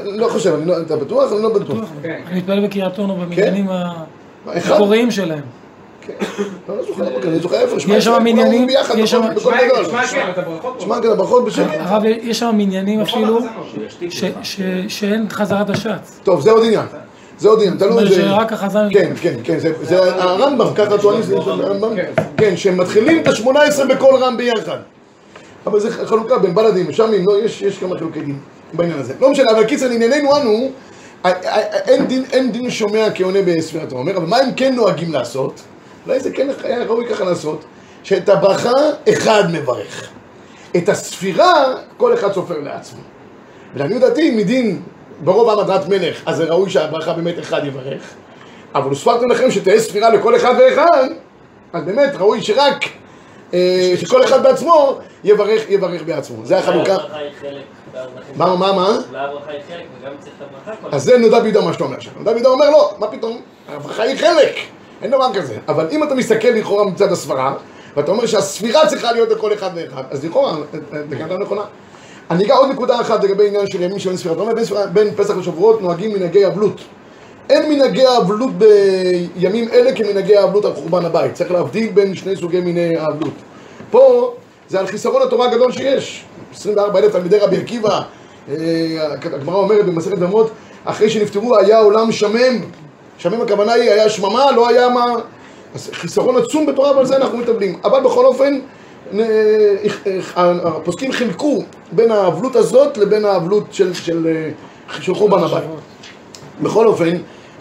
אני 0.00 0.18
לא 0.18 0.28
חושב, 0.28 0.54
אני 0.54 0.66
לא, 0.66 0.80
אתה 0.80 0.96
בטוח? 0.96 1.32
אני 1.32 1.42
לא 1.42 1.54
בטוח. 1.58 1.78
אני 2.04 2.38
מתפלל 2.38 2.66
בקריאת 2.66 2.98
אונו 2.98 3.16
במניינים 3.16 3.68
אחד? 3.68 4.70
המקוריים 4.72 5.10
שלהם. 5.10 5.40
לא, 6.68 6.76
לא 6.76 6.82
זוכר, 6.82 7.14
אוקיי, 7.14 7.30
אני 7.30 7.38
זוכר 7.38 7.56
איפה, 7.56 7.76
יש 7.96 8.04
שם 8.04 8.20
מניינים, 8.24 8.68
יש 8.96 9.10
שם-. 9.10 9.22
כן. 9.34 9.40
שמע, 10.78 11.00
כן, 11.02 11.10
הברכות 11.10 11.44
בשקט. 11.44 11.66
הרב, 11.78 12.02
יש 12.04 12.38
שם 12.38 12.50
מניינים 12.54 13.00
אפילו 13.00 13.38
לך. 13.38 14.14
ש- 14.42 14.60
שאין 14.88 15.26
חזרת 15.30 15.70
השץ. 15.70 16.20
טוב, 16.24 16.40
זה 16.40 16.50
עוד 16.50 16.64
עניין. 16.64 16.86
זה 17.38 17.48
עוד 17.48 17.58
עניין, 17.58 17.78
זאת 17.78 17.88
תלוי 17.88 17.92
אומרת 17.98 18.08
זה... 18.08 18.14
שרק 18.22 18.52
החזן... 18.52 18.88
כן, 18.92 19.12
כן, 19.20 19.34
כן, 19.44 19.58
זה- 19.58 19.72
זה 19.82 19.98
הרמב"ם, 20.22 20.74
ככה 20.74 20.98
טוענים 20.98 21.22
שזה 21.22 21.36
הרמב"ם. 21.36 21.94
כן, 22.36 22.56
שהם 22.56 22.76
מתחילים 22.80 23.22
את 23.22 23.28
השמונה 23.28 23.62
עשרה 23.62 23.86
בכל 23.86 24.14
רם 24.20 24.36
ביחד. 24.36 24.78
אבל 25.66 25.80
זה 25.80 25.90
חלוקה 26.06 26.38
בין 26.38 26.54
בלדים 26.54 26.86
ושמים, 26.88 27.24
לא, 27.26 27.44
יש 27.44 27.62
יש 27.62 27.78
כמה 27.78 27.98
חילוקי 27.98 28.20
דין 28.20 28.38
בעניין 28.72 28.98
הזה. 28.98 29.14
לא 29.20 29.30
משנה, 29.30 29.50
אבל 29.50 29.64
קיצר, 29.64 29.88
לענייננו 29.88 30.36
אנו, 30.36 30.70
דין- 32.06 32.24
אין 32.32 32.52
דין 32.52 32.70
שומע 32.70 33.06
כעונה 33.14 33.38
בספירת 33.46 33.92
העומר, 33.92 34.16
אבל 34.16 34.26
מה 34.26 34.36
הם 34.36 34.50
כן 34.56 34.74
נוהגים 34.74 35.12
לעשות? 35.12 35.60
אולי 36.06 36.20
זה 36.20 36.30
כן 36.30 36.48
היה 36.64 36.84
ראוי 36.84 37.06
ככה 37.08 37.24
לעשות, 37.24 37.64
שאת 38.02 38.28
הברכה 38.28 38.70
אחד 39.12 39.44
מברך. 39.52 40.08
את 40.76 40.88
הספירה, 40.88 41.52
כל 41.96 42.14
אחד 42.14 42.32
סופר 42.32 42.60
לעצמו. 42.60 43.00
ולעניות 43.74 44.00
דעתי, 44.00 44.30
מדין 44.30 44.80
ברוב 45.24 45.50
עם 45.50 45.58
הדרת 45.58 45.88
מלך, 45.88 46.22
אז 46.26 46.36
זה 46.36 46.44
ראוי 46.44 46.70
שהברכה 46.70 47.12
באמת 47.12 47.38
אחד 47.38 47.64
יברך. 47.64 48.02
אבל 48.74 48.88
הוספרתם 48.88 49.30
לכם 49.30 49.50
שתהיה 49.50 49.80
ספירה 49.80 50.10
לכל 50.10 50.36
אחד 50.36 50.54
ואחד, 50.58 51.08
אז 51.72 51.84
באמת 51.84 52.12
ראוי 52.18 52.42
שרק, 52.42 52.84
אה, 53.54 53.92
שכל 53.96 54.24
אחד 54.24 54.42
בעצמו 54.42 54.98
יברך, 55.24 55.70
יברך 55.70 56.02
בעצמו. 56.02 56.46
זה 56.46 56.58
החלוקה. 56.58 56.96
מה, 58.36 58.56
מה, 58.56 58.72
מה? 58.72 58.88
אולי 58.88 59.24
הברכה 59.24 59.50
היא 59.50 59.60
חלק 59.68 59.84
וגם 60.00 60.12
צריך 60.20 60.32
את 60.38 60.46
הברכה 60.66 60.96
אז 60.96 61.02
זה 61.02 61.18
נודע 61.18 61.40
ביהודה 61.40 61.60
מה 61.60 61.72
שאתה 61.72 61.84
אומר 61.84 61.96
עכשיו. 61.96 62.12
נודע 62.16 62.32
ביהודה 62.32 62.48
אומר 62.48 62.70
לא, 62.70 62.94
מה 62.98 63.06
פתאום? 63.06 63.40
הברכה 63.68 64.02
היא 64.02 64.16
חלק, 64.16 64.54
אין 65.02 65.10
דבר 65.10 65.34
כזה. 65.34 65.56
אבל 65.68 65.88
אם 65.90 66.02
אתה 66.02 66.14
מסתכל 66.14 66.48
לכאורה 66.48 66.84
מצד 66.84 67.12
הסברה, 67.12 67.54
ואתה 67.96 68.10
אומר 68.10 68.26
שהספירה 68.26 68.86
צריכה 68.86 69.12
להיות 69.12 69.30
לכל 69.30 69.52
אחד 69.52 69.70
ואחד, 69.74 70.02
אז 70.10 70.24
לכאורה, 70.24 70.56
דקה 71.08 71.36
נכונה. 71.36 71.62
אני 72.30 72.44
אגע 72.44 72.54
עוד 72.54 72.70
נקודה 72.70 73.00
אחת 73.00 73.24
לגבי 73.24 73.48
עניין 73.48 73.66
של 73.66 73.82
ימים 73.82 73.98
שאין 73.98 74.16
ספירת 74.16 74.36
עומר, 74.36 74.52
בין, 74.92 75.14
פסח 75.16 75.36
לשבועות 75.36 75.82
נוהגים 75.82 76.12
מנהגי 76.12 76.46
אבלות. 76.46 76.80
אין 77.50 77.72
מנהגי 77.72 78.06
האבלות 78.06 78.50
בימים 78.58 79.68
אלה 79.72 79.92
כמנהגי 79.92 80.36
האבלות 80.36 80.64
על 80.64 80.74
חורבן 80.74 81.04
הבית. 81.04 81.34
צריך 81.34 81.50
להבדיל 81.50 81.90
בין 81.92 82.14
שני 82.14 82.36
סוגי 82.36 82.60
מיני 82.60 82.96
האבלות. 82.96 83.32
פה 83.90 84.34
זה 84.68 84.80
על 84.80 84.86
חיסרון 84.86 85.22
התורה 85.22 85.46
הגדול 85.46 85.72
שיש. 85.72 86.24
24 86.54 86.98
אלף 86.98 87.12
תלמידי 87.12 87.38
רבי 87.38 87.56
עקיבא, 87.56 88.00
אה, 88.48 88.54
הגמרא 89.22 89.56
אומרת 89.56 89.86
במסכת 89.86 90.18
דמות, 90.18 90.50
אחרי 90.84 91.10
שנפטרו 91.10 91.58
היה 91.58 91.78
עולם 91.78 92.12
שמם. 92.12 92.60
שמם 93.18 93.40
הכוונה 93.40 93.72
היא, 93.72 93.90
היה 93.90 94.08
שממה, 94.08 94.52
לא 94.52 94.68
היה 94.68 94.88
מה... 94.88 95.04
חיסרון 95.92 96.36
עצום 96.36 96.66
בתורה, 96.66 96.96
ועל 96.96 97.06
זה 97.06 97.16
אנחנו 97.16 97.38
מתאבלים. 97.38 97.78
אבל 97.84 98.00
בכל 98.00 98.24
אופן, 98.24 98.60
הפוסקים 100.36 101.12
חילקו 101.12 101.62
בין 101.92 102.10
האבלות 102.10 102.56
הזאת 102.56 102.96
לבין 102.96 103.24
האבלות 103.24 103.64
של, 103.70 103.94
של, 103.94 104.26
אה, 104.26 104.50
של 105.00 105.14
חורבן 105.14 105.42
הבית. 105.42 105.64
בכל 106.62 106.86
אופן, 106.86 107.16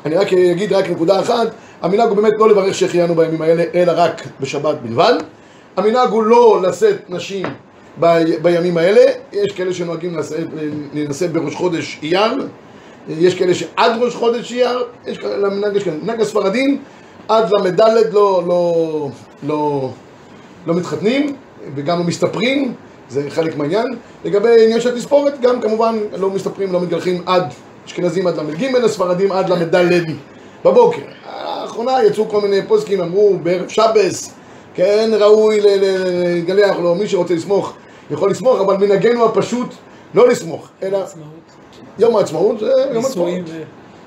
אני 0.06 0.16
רק 0.16 0.34
אגיד 0.34 0.74
רק 0.74 0.90
נקודה 0.90 1.20
אחת, 1.20 1.48
המנהג 1.82 2.10
הוא 2.10 2.18
באמת 2.18 2.34
לא 2.38 2.50
לברך 2.50 2.76
שהחיינו 2.76 3.16
בימים 3.16 3.42
האלה, 3.42 3.64
אלא 3.76 3.92
רק 3.96 4.28
בשבת 4.42 4.76
בלבד. 4.84 5.14
המנהג 5.78 6.10
הוא 6.10 6.24
לא 6.24 6.62
לשאת 6.64 7.10
נשים 7.10 7.46
ב, 8.00 8.24
בימים 8.42 8.78
האלה, 8.78 9.02
יש 9.34 9.52
כאלה 9.52 9.74
שנוהגים 9.74 10.18
לשאת 10.94 11.32
בראש 11.32 11.56
חודש 11.56 12.00
אייר, 12.04 12.48
יש 13.10 13.36
כאלה 13.36 13.54
שעד 13.54 13.92
ראש 14.02 14.16
חודש 14.16 14.52
אייר, 14.52 14.84
יש 15.08 15.18
כאלה, 15.18 15.38
למנהג 15.38 15.76
יש 15.76 15.84
כאלה, 15.84 15.96
מנהג 16.04 16.22
הספרדים 16.22 16.82
עד 17.28 17.50
ל"ד 17.64 17.82
לא, 18.12 18.44
לא, 18.48 19.10
לא, 19.48 19.90
לא 20.66 20.74
מתחתנים 20.74 21.36
וגם 21.76 21.98
לא 22.00 22.04
מסתפרים, 22.04 22.74
זה 23.10 23.30
חלק 23.30 23.58
מהעניין. 23.58 23.88
לגבי 24.26 24.64
עניין 24.66 24.82
של 24.82 24.98
תספורת, 24.98 25.42
גם 25.42 25.62
כמובן 25.62 25.96
לא 26.18 26.30
מסתפרים, 26.30 26.74
לא 26.74 26.82
מתגלחים 26.82 27.22
עד 27.26 27.44
אשכנזים 27.86 28.28
עד 28.28 28.40
ל"ג, 28.40 28.76
הספרדים 28.86 29.32
עד 29.32 29.50
ל"ד 29.50 30.04
בבוקר. 30.66 31.02
לאחרונה 31.62 32.04
יצאו 32.04 32.30
כל 32.30 32.42
מיני 32.42 32.62
פוסקים, 32.68 33.02
אמרו 33.02 33.38
בערב 33.44 33.68
שבס, 33.70 34.34
כן, 34.74 35.10
ראוי 35.20 35.62
ל- 35.62 35.68
ל- 35.68 36.24
להתגלח, 36.36 36.78
לא, 36.84 36.96
מי 36.96 37.08
שרוצה 37.08 37.34
לסמוך 37.34 37.74
יכול 38.12 38.32
לסמוך, 38.32 38.60
אבל 38.60 38.78
מנהגנו 38.78 39.26
הפשוט 39.26 39.68
לא 40.16 40.28
לסמוך, 40.28 40.70
אלא 40.84 40.98
עצמאות. 40.98 41.28
יום 42.00 42.16
העצמאות 42.16 42.60
זה 42.60 42.72
יום 42.94 43.06
ו... 43.46 43.62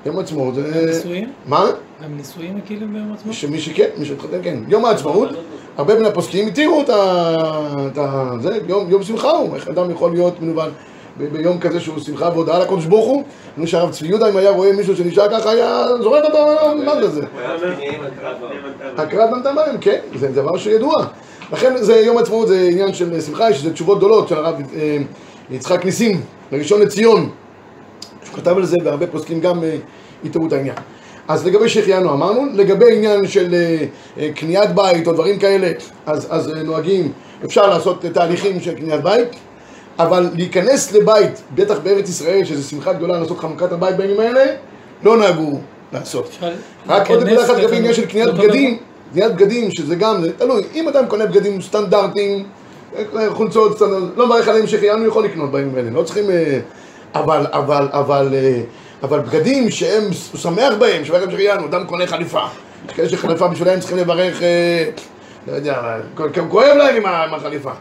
יום 0.05 0.17
העצמאות 0.17 0.55
זה... 0.55 0.85
נישואים? 0.85 1.31
מה? 1.45 1.65
גם 2.03 2.17
נישואים 2.17 2.57
מקילים 2.57 2.93
ביום 2.93 3.13
עצמאות? 3.13 3.35
שמי 3.35 3.59
שכן, 3.59 3.89
מי 3.97 4.05
שהתחתן 4.05 4.37
כן. 4.43 4.57
יום 4.67 4.85
העצמאות, 4.85 5.29
הרבה 5.79 5.99
מן 5.99 6.05
הפוסקים 6.05 6.47
התירו 6.47 6.81
את 6.81 6.89
ה... 6.89 7.35
את 7.91 7.97
ה... 7.97 8.31
זה, 8.41 8.57
יום, 8.67 8.89
יום 8.89 9.03
שמחה 9.03 9.29
הוא, 9.29 9.55
איך 9.55 9.67
אדם 9.67 9.91
יכול 9.91 10.11
להיות 10.11 10.41
מנוול 10.41 10.69
ב- 11.17 11.23
ביום 11.23 11.59
כזה 11.59 11.79
שהוא 11.79 11.99
שמחה 11.99 12.29
והודעה 12.33 12.59
לקדוש 12.59 12.85
ברוך 12.85 13.05
הוא. 13.05 13.23
אני 13.57 13.65
חושב 13.65 13.77
שהרב 13.77 13.91
צבי 13.91 14.07
יהודה, 14.07 14.29
אם 14.29 14.37
היה 14.37 14.49
רואה 14.49 14.73
מישהו 14.73 14.95
שנשאר 14.95 15.29
ככה, 15.29 15.51
היה 15.51 15.85
זורק 16.01 16.23
אותו, 16.25 16.37
מה 16.85 16.95
זה 17.01 17.09
זה? 17.09 17.21
הקראת 18.97 19.29
בנתם 19.31 19.55
בהם, 19.55 19.77
כן, 19.81 19.99
זה 20.15 20.27
דבר 20.27 20.57
שידוע. 20.57 20.93
לכן 21.53 21.77
זה 21.77 21.95
יום 21.95 22.17
העצמאות, 22.17 22.47
זה 22.47 22.67
עניין 22.71 22.93
של 22.93 23.21
שמחה, 23.21 23.49
יש 23.49 23.59
לזה 23.59 23.73
תשובות 23.73 23.97
גדולות 23.97 24.27
של 24.27 24.35
הרב 24.35 24.55
אה, 24.75 24.97
יצחק 25.51 25.85
ניסים, 25.85 26.21
לראשון 26.51 26.81
לציון. 26.81 27.29
שהוא 28.23 28.35
כתב 28.35 28.57
על 28.57 28.65
זה, 28.65 28.77
והרבה 28.85 29.07
פוסקים 29.07 29.39
גם 29.39 29.63
אה, 29.63 29.77
יתראו 30.23 30.47
את 30.47 30.53
העניין. 30.53 30.75
אז 31.29 31.45
לגבי 31.47 31.69
שהחיינו 31.69 32.13
אמרנו, 32.13 32.45
לגבי 32.53 32.95
עניין 32.95 33.27
של 33.27 33.53
אה, 33.53 33.85
אה, 34.17 34.29
קניית 34.35 34.69
בית 34.75 35.07
או 35.07 35.13
דברים 35.13 35.39
כאלה, 35.39 35.71
אז, 36.05 36.27
אז 36.29 36.55
אה, 36.55 36.63
נוהגים, 36.63 37.11
אפשר 37.45 37.69
לעשות 37.69 38.05
תהליכים 38.05 38.59
של 38.59 38.73
קניית 38.73 39.03
בית, 39.03 39.27
אבל 39.99 40.29
להיכנס 40.35 40.91
לבית, 40.91 41.41
בטח 41.55 41.77
בארץ 41.83 42.09
ישראל, 42.09 42.45
שזו 42.45 42.69
שמחה 42.69 42.93
גדולה 42.93 43.19
לעשות 43.19 43.39
חנוכת 43.39 43.71
הבית 43.71 43.95
בימים 43.97 44.19
האלה, 44.19 44.45
לא 45.03 45.17
נהגו 45.17 45.59
לעשות. 45.93 46.37
רק 46.87 47.09
עוד 47.09 47.23
נקודה 47.23 47.45
אחת 47.45 47.57
לגבי 47.57 47.77
עניין 47.77 47.93
של 47.93 48.05
קניית 48.05 48.33
בגדים, 48.33 48.77
קניית 49.13 49.33
בגדים, 49.35 49.71
שזה 49.71 49.95
גם, 49.95 50.21
זה 50.21 50.31
תלוי, 50.37 50.63
אם 50.75 50.87
אדם 50.87 51.05
קונה 51.07 51.25
בגדים 51.25 51.61
סטנדרטיים, 51.61 52.45
חולצות 53.29 53.75
סטנדרטיות, 53.75 54.17
לא 54.17 54.25
מברך 54.25 54.47
עליהם 54.47 54.67
שהחיינו 54.67 55.05
יכול 55.05 55.25
לקנות 55.25 55.51
בימים 55.51 55.75
האלה, 55.75 55.89
לא 55.89 56.03
צריכים, 56.03 56.25
אבל, 57.15 57.45
אבל, 57.51 57.87
אבל, 57.91 58.29
אה, 58.33 58.61
אבל 59.03 59.19
בגדים 59.19 59.71
שהם, 59.71 60.03
הוא 60.03 60.39
שמח 60.39 60.73
בהם, 60.79 61.05
שברך 61.05 61.21
להם 61.21 61.31
שהחיינו, 61.31 61.65
אדם 61.65 61.85
קונה 61.85 62.07
חליפה, 62.07 62.41
יש 62.87 62.93
כאלה 62.93 63.09
שחליפה 63.09 63.47
בשבילם 63.47 63.79
צריכים 63.79 63.97
לברך, 63.97 64.43
אה, 64.43 64.89
לא 65.47 65.53
יודע, 65.53 65.97
כואב 66.49 66.77
להם 66.77 67.05
עם 67.05 67.33
החליפה, 67.33 67.71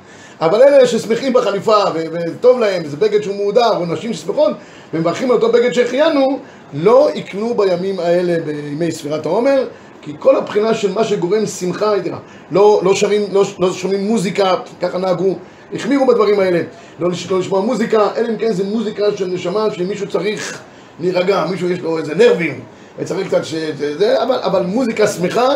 אבל 0.41 0.63
אלה 0.63 0.87
ששמחים 0.87 1.33
בחליפה, 1.33 1.77
וטוב 1.95 2.61
להם, 2.61 2.83
וזה 2.85 2.97
בגד 2.97 3.23
שהוא 3.23 3.37
מהודר, 3.37 3.77
או 3.77 3.87
נשים 3.87 4.15
ששמחות, 4.15 4.53
ומברכים 4.95 5.31
על 5.31 5.37
אותו 5.37 5.53
בגד 5.53 5.73
שהחיינו, 5.73 6.39
לא 6.73 7.09
יקנו 7.15 7.55
בימים 7.55 8.01
האלה 8.01 8.37
בימי 8.45 8.93
ספירת 8.93 9.27
העומר, 9.27 9.65
כי 10.03 10.13
כל 10.19 10.37
הבחינה 10.37 10.75
של 10.75 10.93
מה 10.93 11.05
שגורם 11.05 11.47
שמחה 11.47 11.97
יתרה. 11.97 12.19
לא, 12.51 12.81
לא, 12.85 12.95
שרים, 12.95 13.23
לא, 13.33 13.45
לא 13.59 13.73
שומעים 13.73 14.05
מוזיקה, 14.05 14.55
ככה 14.81 14.99
נהגו, 14.99 15.37
החמירו 15.75 16.07
בדברים 16.07 16.41
האלה. 16.41 16.61
לא, 17.01 17.09
לא 17.31 17.39
לשמוע 17.39 17.61
מוזיקה, 17.61 18.09
אלא 18.17 18.29
אם 18.29 18.37
כן 18.37 18.53
זה 18.53 18.65
מוזיקה 18.65 19.17
של 19.17 19.27
נשמה 19.27 19.67
שמישהו 19.71 20.09
צריך 20.09 20.61
להירגע, 21.01 21.45
מישהו 21.51 21.71
יש 21.71 21.81
לו 21.81 21.99
איזה 21.99 22.15
נרבים, 22.15 22.61
וצריך 22.99 23.27
קצת 23.29 23.45
ש... 23.45 23.55
זה- 23.99 24.23
אבל, 24.23 24.39
אבל 24.43 24.63
מוזיקה 24.63 25.07
שמחה, 25.07 25.49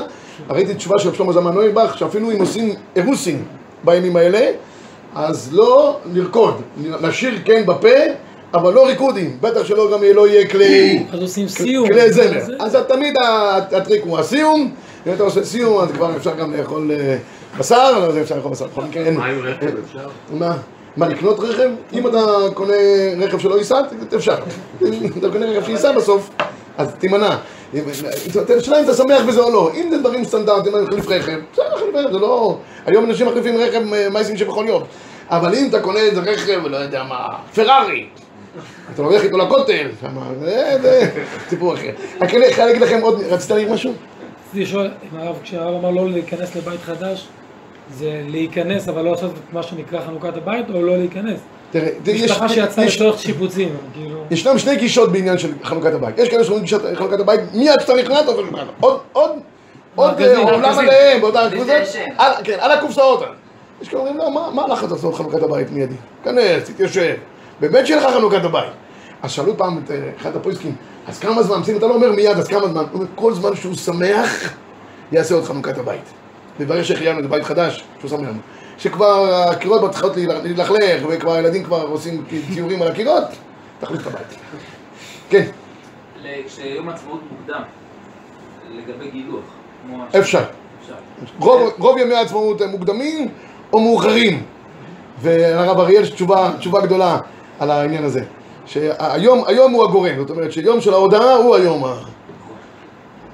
ראיתי 0.51 0.75
תשובה 0.75 0.99
של 0.99 1.15
שלמה 1.15 1.33
זלמן 1.33 1.55
נוירבך, 1.55 1.99
שאפילו 1.99 2.31
אם 2.33 2.41
עושים 2.41 2.75
אירוסין 2.97 3.45
בימים 3.85 4.17
האלה, 4.17 4.47
אז 5.15 5.49
לא 5.53 5.99
לרקוד, 6.15 6.61
לשיר 7.03 7.35
כן 7.45 7.63
בפה, 7.67 7.89
אבל 8.55 8.73
לא 8.75 8.87
ריקודים, 8.87 9.37
בטח 9.41 9.65
שלא 9.65 9.93
גם 9.93 10.01
לא 10.15 10.29
יהיה 10.29 10.49
כלי... 10.49 11.05
אז 11.13 11.21
עושים 11.21 11.49
סיום. 11.49 11.89
כלי 11.89 12.13
זמר. 12.13 12.41
זה- 12.47 12.53
אז 12.61 12.77
תמיד 12.89 13.15
הטריק 13.73 14.03
הוא 14.05 14.19
הסיום, 14.19 14.71
אם 15.07 15.13
אתה 15.13 15.23
עושה 15.23 15.45
סיום 15.45 15.83
אז 15.83 15.91
כבר 15.91 16.17
אפשר 16.17 16.35
גם 16.35 16.55
לאכול 16.55 16.91
אה, 16.95 17.17
בשר, 17.59 17.99
לא 17.99 18.05
יודע, 18.05 18.21
אפשר 18.21 18.37
לאכול 18.37 18.51
בשר, 18.53 18.67
בכל 18.67 18.83
מקרה 18.83 19.05
אין... 19.05 19.15
מה 19.17 19.27
עם 19.27 19.39
רכב 19.43 19.67
אפשר? 19.87 20.09
מה? 20.33 20.57
מה, 20.97 21.09
לקנות 21.09 21.41
רכב? 21.41 21.71
אם 21.93 22.07
אתה 22.07 22.19
קונה 22.55 22.75
רכב 23.21 23.39
שלא 23.39 23.59
ייסע, 23.59 23.81
אפשר. 24.17 24.37
אם 24.83 25.11
אתה 25.19 25.31
קונה 25.31 25.47
רכב 25.47 25.67
שייסע 25.67 25.93
בסוף, 25.93 26.31
אז 26.79 26.95
תימנע. 26.99 27.37
השאלה 28.59 28.79
אם 28.79 28.85
אתה 28.85 28.95
שמח 28.95 29.23
בזה 29.29 29.41
או 29.41 29.51
לא. 29.51 29.71
אם 29.75 29.89
זה 29.91 29.99
דברים 29.99 30.25
סטנדרטיים, 30.25 30.77
אני 30.77 30.85
מחליף 30.85 31.09
רכב, 31.09 31.39
בסדר, 31.53 31.75
מחליף 31.75 31.95
רכב, 31.95 32.13
זה 32.13 32.19
לא... 32.19 32.59
היום 32.87 33.05
אנשים 33.05 33.27
מחליפים 33.27 33.57
רכב 33.57 33.93
אה, 33.93 34.09
מייסים 34.11 34.37
שבכל 34.37 34.65
יום. 34.69 34.83
אבל 35.31 35.55
אם 35.55 35.67
אתה 35.69 35.81
קונה 35.81 35.99
איזה 35.99 36.21
רכב, 36.21 36.67
לא 36.67 36.77
יודע 36.77 37.03
מה, 37.03 37.29
פרארי, 37.55 38.07
אתה 38.95 39.03
הולך 39.03 39.23
איתו 39.23 39.39
לכותל, 39.39 39.89
שמה, 40.01 40.27
זה 40.41 40.79
סיפור 41.49 41.75
אחר. 41.75 41.91
אני 42.21 42.29
חייב 42.29 42.67
להגיד 42.67 42.83
לכם 42.83 43.01
עוד, 43.03 43.21
רצית 43.21 43.51
להגיד 43.51 43.71
משהו? 43.71 43.93
רציתי 44.53 44.63
לשאול, 44.65 44.91
אם 45.03 45.19
הרב, 45.19 45.37
כשהרב 45.43 45.75
אמר 45.75 45.91
לא 45.91 46.09
להיכנס 46.09 46.57
לבית 46.57 46.81
חדש, 46.81 47.29
זה 47.93 48.23
להיכנס 48.29 48.89
אבל 48.89 49.03
לא 49.03 49.11
לעשות 49.11 49.31
את 49.31 49.55
מה 49.55 49.63
שנקרא 49.63 50.01
חנוכת 50.07 50.37
הבית, 50.37 50.67
או 50.75 50.83
לא 50.83 50.97
להיכנס? 50.99 51.41
תראה, 51.71 51.89
יש- 52.07 52.23
משפחה 52.23 52.49
שיצאה 52.49 52.85
יש- 52.85 52.97
לצורך 52.97 53.19
שיפוצים, 53.19 53.69
כאילו... 53.95 54.25
ישנם 54.31 54.59
שני 54.59 54.77
גישות 54.77 55.13
בעניין 55.13 55.39
של 55.39 55.53
חנוכת 55.65 55.93
הבית. 55.95 56.19
יש 56.19 56.29
כאלה 56.29 56.45
שאומרים 56.45 56.63
גישת 56.65 56.81
חנוכת 56.97 57.21
הבית, 57.21 57.41
מיד 57.55 57.81
שאתה 57.81 57.95
נכנס. 57.95 58.27
עוד, 58.27 58.47
עוד, 58.81 58.99
עוד 59.15 59.31
מארגזים, 59.97 60.49
אה, 60.49 60.53
עולם. 60.55 60.79
עליהם, 60.79 61.21
כן, 62.45 62.57
על 62.61 62.71
הקופסאות. 62.73 63.23
יש 63.83 63.89
כאלה 63.89 64.01
אומרים, 64.01 64.17
לא, 64.19 64.31
מה- 64.55 64.63
הלחץ 64.65 64.91
לעשות 64.91 65.15
חנוכת 65.15 65.43
הבית 65.43 65.71
מיידי? 65.71 65.95
כנס, 66.25 66.65
תתיישב. 66.65 67.15
באמת 67.61 67.87
שיהיה 67.87 68.01
לך 68.09 68.15
חנוכת 68.15 68.45
הבית. 68.45 68.71
אז 69.23 69.31
שאלו 69.31 69.57
פעם 69.57 69.81
את 69.85 69.91
אה, 69.91 69.97
אחד 70.21 70.37
הפויסקים, 70.37 70.75
אז 71.09 71.19
כמה 71.19 71.43
זמן? 71.43 71.61
אם 71.73 71.77
אתה 71.77 71.87
לא 71.87 71.95
אומר 71.95 72.13
מיד, 72.13 72.39
אז 72.39 72.49
כמה 72.49 72.69
זמן? 72.69 72.81
הוא 72.81 72.95
אומר, 72.95 73.07
כל 73.15 73.35
זמן 73.35 73.57
שהוא 73.57 73.75
שמח, 73.75 74.55
יעשה 75.13 75.35
עוד 75.35 75.45
חנוכת 75.45 75.79
הבית. 75.79 76.01
לברך 76.61 76.85
שהחיינו 76.85 77.21
את 77.21 77.27
בית 77.31 77.45
חדש, 77.45 77.85
שהוא 77.99 78.11
שמח. 78.11 78.31
שכבר 78.79 79.35
הקירות 79.51 79.83
מתחילות 79.83 80.17
להתלכלך, 80.17 81.03
וכבר 81.09 81.33
הילדים 81.33 81.65
כבר 81.65 81.83
עושים 81.83 82.25
ציורים 82.55 82.83
על 82.83 82.89
הקירות, 82.89 83.25
תחליף 83.81 84.01
את 84.01 84.07
הבית. 84.07 84.39
כן. 85.31 85.45
כשיום 86.47 86.89
עצמאות 86.89 87.21
מוקדם, 87.31 87.63
לגבי 88.77 89.11
גילוח. 89.11 89.45
אפשר. 90.19 90.45
רוב, 91.79 91.99
ימי 91.99 92.15
העצמאות 92.15 92.61
הם 92.61 92.71
מוקדמים 92.71 93.29
או 93.73 93.81
מאוחרים. 93.81 94.43
והרב 95.21 95.81
אריאל 95.81 96.03
יש 96.03 96.11
תשובה, 96.11 96.51
תשובה 96.59 96.81
גדולה 96.81 97.19
על 97.61 97.71
העניין 97.71 98.05
הזה. 98.05 98.25
שהיום 98.67 99.45
היום 99.47 99.73
הוא 99.73 99.85
הגורם, 99.85 100.17
זאת 100.17 100.31
אומרת 100.31 100.53
שיום 100.53 100.81
של 100.81 100.93
ההודעה 100.93 101.35
הוא 101.35 101.57
היום 101.57 101.85
ה... 101.85 101.95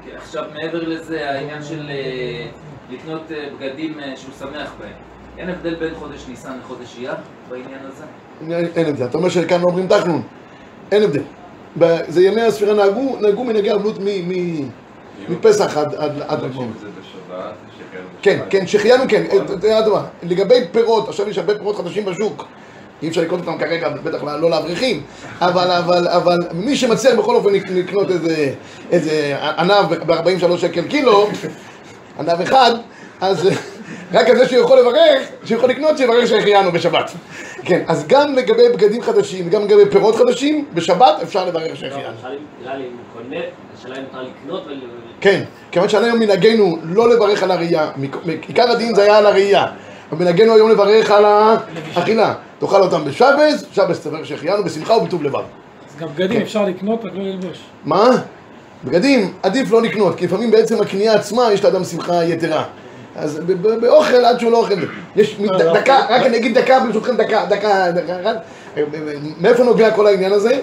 כן, 0.05 0.17
עכשיו 0.17 0.45
מעבר 0.55 0.83
לזה, 0.83 1.31
העניין 1.31 1.63
של 1.63 1.91
אה, 1.91 2.47
לקנות 2.91 3.23
אה, 3.33 3.49
בגדים 3.61 3.95
אה, 4.01 4.13
שהוא 4.17 4.33
שמח 4.39 4.73
בהם. 4.81 4.93
אין 5.39 5.49
הבדל 5.51 5.75
בין 5.75 5.95
חודש 5.95 6.25
ניסן 6.29 6.53
לחודש 6.65 6.97
אייר 6.99 7.15
בעניין 7.51 7.79
הזה? 7.87 8.05
אין 8.77 8.87
הבדל. 8.87 9.05
אתה 9.05 9.19
אומר 9.19 9.29
שכאן 9.29 9.61
לא 9.61 9.65
אומרים 9.69 9.87
תחנון. 9.87 10.23
אין 10.93 11.03
הבדל. 11.03 11.23
זה 12.09 12.23
ימי 12.23 12.41
הספירה 12.43 12.75
נהגו, 12.75 13.17
נהגו 13.21 13.45
מנהגי 13.45 13.73
אבלות 13.73 13.99
מ- 13.99 14.29
מ- 14.29 14.69
מפסח 15.29 15.77
עד-. 15.77 15.91
זה 15.91 16.89
שכן 17.09 17.99
כן, 18.23 18.39
כן, 18.51 18.67
שהחיינו 18.67 19.05
כן, 19.09 19.23
אתה 19.45 19.67
יודע 19.67 19.89
מה, 19.93 20.05
לגבי 20.23 20.55
פירות, 20.73 21.09
עכשיו 21.09 21.29
יש 21.29 21.39
הרבה 21.39 21.55
פירות 21.59 21.77
חדשים 21.77 22.05
בשוק, 22.05 22.45
אי 23.03 23.09
אפשר 23.09 23.21
לקנות 23.21 23.41
אותם 23.41 23.59
כרגע, 23.59 23.89
בטח 23.89 24.23
לא 24.25 24.51
לאברכים, 24.51 25.03
אבל, 25.41 25.71
אבל, 25.71 26.09
אבל 26.09 26.37
מי 26.55 26.77
שמצליח 26.77 27.19
בכל 27.19 27.35
אופן 27.35 27.49
לק- 27.53 27.71
לקנות 27.71 28.11
איזה, 28.11 28.53
איזה 28.91 29.37
ענב 29.59 29.95
ב-43 30.07 30.59
שקל 30.59 30.83
קילו, 30.83 31.29
ענב 32.19 32.41
אחד, 32.41 32.71
אז 33.21 33.49
רק 34.13 34.31
על 34.31 34.39
זה 34.39 34.49
שהוא 34.49 34.63
יכול 34.63 34.79
לברך, 34.79 35.29
שהוא 35.45 35.59
יכול 35.59 35.71
לקנות, 35.71 35.99
שיברך 35.99 36.27
שהחיינו 36.29 36.73
בשבת. 36.73 37.11
כן, 37.65 37.83
אז 37.87 38.07
גם 38.07 38.35
לגבי 38.35 38.69
בגדים 38.75 39.03
חדשים 39.03 39.47
וגם 39.47 39.63
לגבי 39.63 39.91
פירות 39.91 40.17
חדשים, 40.17 40.65
בשבת 40.75 41.23
אפשר 41.23 41.47
לברך 41.47 41.77
שהחיינו. 41.77 42.09
כן, 45.21 45.43
כיוון 45.71 45.89
שעד 45.89 46.05
היום 46.05 46.19
מנהגנו 46.19 46.79
לא 46.83 47.11
לברך 47.11 47.43
על 47.43 47.51
הראייה, 47.51 47.91
עיקר 48.49 48.71
הדין 48.71 48.95
זה 48.95 49.03
היה 49.03 49.19
על 49.19 49.27
הראייה, 49.27 49.67
ומנהגנו 50.13 50.55
היום 50.55 50.71
לברך 50.71 51.11
על 51.11 51.25
האכילה. 51.25 52.35
תאכל 52.59 52.83
אותם 52.83 53.05
בשבס, 53.05 53.65
שבס 53.73 54.01
תברך 54.01 54.27
שהחיינו 54.27 54.65
בשמחה 54.65 54.97
ובטוב 54.97 55.23
לבב. 55.23 55.43
אז 55.89 55.97
גם 55.99 56.09
בגדים 56.15 56.41
אפשר 56.41 56.65
לקנות, 56.65 57.05
רק 57.05 57.13
לא 57.15 57.23
ללבוש. 57.23 57.59
מה? 57.85 58.11
בגדים 58.85 59.33
עדיף 59.43 59.71
לא 59.71 59.83
לקנות, 59.83 60.17
כי 60.17 60.25
לפעמים 60.27 60.51
בעצם 60.51 60.81
הקנייה 60.81 61.15
עצמה 61.15 61.53
יש 61.53 61.65
לאדם 61.65 61.85
שמחה 61.85 62.25
יתרה. 62.25 62.65
אז 63.17 63.41
באוכל 63.81 64.25
עד 64.25 64.41
שהוא 64.41 64.53
לא 64.53 64.57
אוכל. 64.59 64.75
יש 65.17 65.39
מ- 65.39 65.47
ד- 65.47 65.63
דקה, 65.77 65.99
רק 66.09 66.23
אני 66.27 66.37
אגיד 66.37 66.59
דקה 66.59 66.81
ברשותכם 66.81 67.17
דקה, 67.17 67.45
דקה, 67.49 67.91
דקה 67.91 68.21
אחת. 68.23 68.37
מאיפה 69.41 69.65
נוגע 69.65 69.91
כל 69.91 70.07
העניין 70.07 70.33
הזה? 70.33 70.61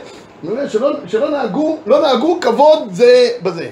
שלא, 1.07 1.29
נהגו, 1.29 1.77
לא 1.85 2.01
נהגו 2.01 2.37
כבוד 2.41 2.79
זה 2.91 3.29
בזה. 3.43 3.69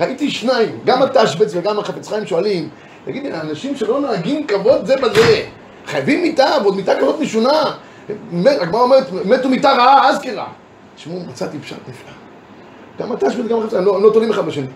ראיתי 0.00 0.30
שניים, 0.30 0.78
גם 0.84 1.02
התשבץ 1.02 1.52
וגם 1.54 1.78
החפץ 1.78 2.08
חיים 2.08 2.26
שואלים, 2.26 2.68
תגידי, 3.04 3.32
האנשים 3.32 3.76
שלא 3.76 4.00
נוהגים 4.00 4.46
כבוד 4.46 4.86
זה 4.86 4.96
בזה, 4.96 5.42
חייבים 5.86 6.22
מיטה, 6.22 6.56
ועוד 6.62 6.76
מיטה 6.76 6.92
כזאת 7.00 7.20
משונה. 7.20 7.62
הגמרא 8.46 8.80
אומרת, 8.82 9.12
מתו 9.24 9.48
מיטה 9.48 9.72
רעה, 9.72 10.08
אז 10.08 10.18
כרע. 10.22 10.46
תשמעו, 10.96 11.20
מצאתי 11.28 11.58
פשט 11.58 11.76
נפלא. 11.88 12.12
גם 13.00 13.12
התשבץ 13.12 13.44
וגם 13.44 13.58
החפץ 13.58 13.70
חיים, 13.70 13.84
לא, 13.84 14.02
לא 14.02 14.10
תולים 14.12 14.30
אחד 14.30 14.46
בשני. 14.46 14.66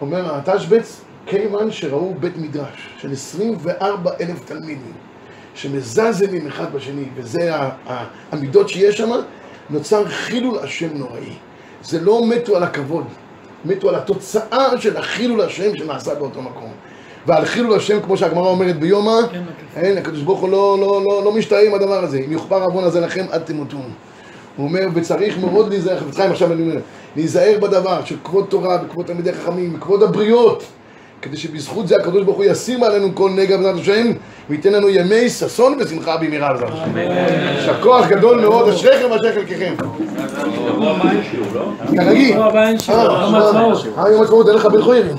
אומר 0.00 0.34
התשבץ, 0.34 1.00
כיוון 1.26 1.70
שראו 1.70 2.14
בית 2.20 2.36
מדרש 2.36 2.88
של 2.98 3.12
24 3.12 4.10
אלף 4.20 4.44
תלמידים, 4.44 4.92
שמזלזלים 5.54 6.46
אחד 6.46 6.72
בשני, 6.72 7.04
וזה 7.14 7.52
המידות 8.32 8.68
שיש 8.68 8.98
שם, 8.98 9.10
נוצר 9.70 10.08
חילול 10.08 10.58
השם 10.58 10.88
נוראי. 10.94 11.32
זה 11.82 12.00
לא 12.00 12.26
מתו 12.28 12.56
על 12.56 12.62
הכבוד, 12.62 13.04
מתו 13.64 13.88
על 13.88 13.94
התוצאה 13.94 14.80
של 14.80 14.96
החילול 14.96 15.40
השם 15.40 15.76
שנעשה 15.76 16.14
באותו 16.14 16.42
מקום. 16.42 16.72
ועל 17.26 17.44
חילול 17.44 17.76
השם, 17.76 18.02
כמו 18.02 18.16
שהגמרא 18.16 18.48
אומרת 18.48 18.78
ביומא, 18.78 19.20
כן, 19.32 19.42
מקיף. 19.42 19.76
אין, 19.76 19.98
הקדוש 19.98 20.22
ברוך 20.22 20.40
הוא 20.40 20.48
לא, 20.48 20.76
לא, 20.80 21.02
לא, 21.04 21.24
לא 21.24 21.32
משתאה 21.32 21.66
עם 21.66 21.74
הדבר 21.74 22.04
הזה. 22.04 22.18
אם 22.26 22.32
יוכפר 22.32 22.62
עוון 22.62 22.84
הזה 22.84 23.00
לכם, 23.00 23.26
עד 23.30 23.42
תמותון. 23.42 23.90
הוא 24.56 24.68
אומר, 24.68 24.86
וצריך 24.94 25.38
מאוד 25.38 25.68
להיזהר, 25.68 26.00
חפץ 26.00 26.16
חיים 26.16 26.30
עכשיו 26.30 26.52
אני 26.52 26.62
אומר, 26.62 26.80
להיזהר 27.16 27.58
בדבר 27.60 28.04
של 28.04 28.16
כבוד 28.24 28.46
תורה 28.48 28.78
וכבוד 28.86 29.06
תלמידי 29.06 29.32
חכמים 29.32 29.74
וכבוד 29.76 30.02
הבריות, 30.02 30.64
כדי 31.22 31.36
שבזכות 31.36 31.88
זה 31.88 31.96
הקדוש 31.96 32.24
ברוך 32.24 32.36
הוא 32.36 32.44
ישים 32.44 32.82
עלינו 32.82 33.14
כל 33.14 33.30
נגע 33.30 33.56
בעזרת 33.56 33.74
השם, 33.80 34.06
וייתן 34.50 34.72
לנו 34.72 34.88
ימי 34.88 35.28
ששון 35.28 35.78
ושמחה 35.80 36.16
במהרה 36.16 36.52
בעזרת 36.52 36.70
השם. 36.72 36.96
יישר 36.96 37.82
כוח 37.82 38.08
גדול 38.08 38.40
מאוד, 38.40 38.68
אשריכם 38.68 39.10
ואשרי 39.10 39.32
חלקכם. 39.32 39.74
כרגיל. 41.96 42.36
אה, 42.36 42.70
יום. 42.88 42.96
אה, 43.98 44.10
יום 44.10 44.20
העצמאות, 44.20 44.48
אין 44.48 44.56
לך 44.56 44.66
בן 44.66 44.82
חוירים. 44.82 45.16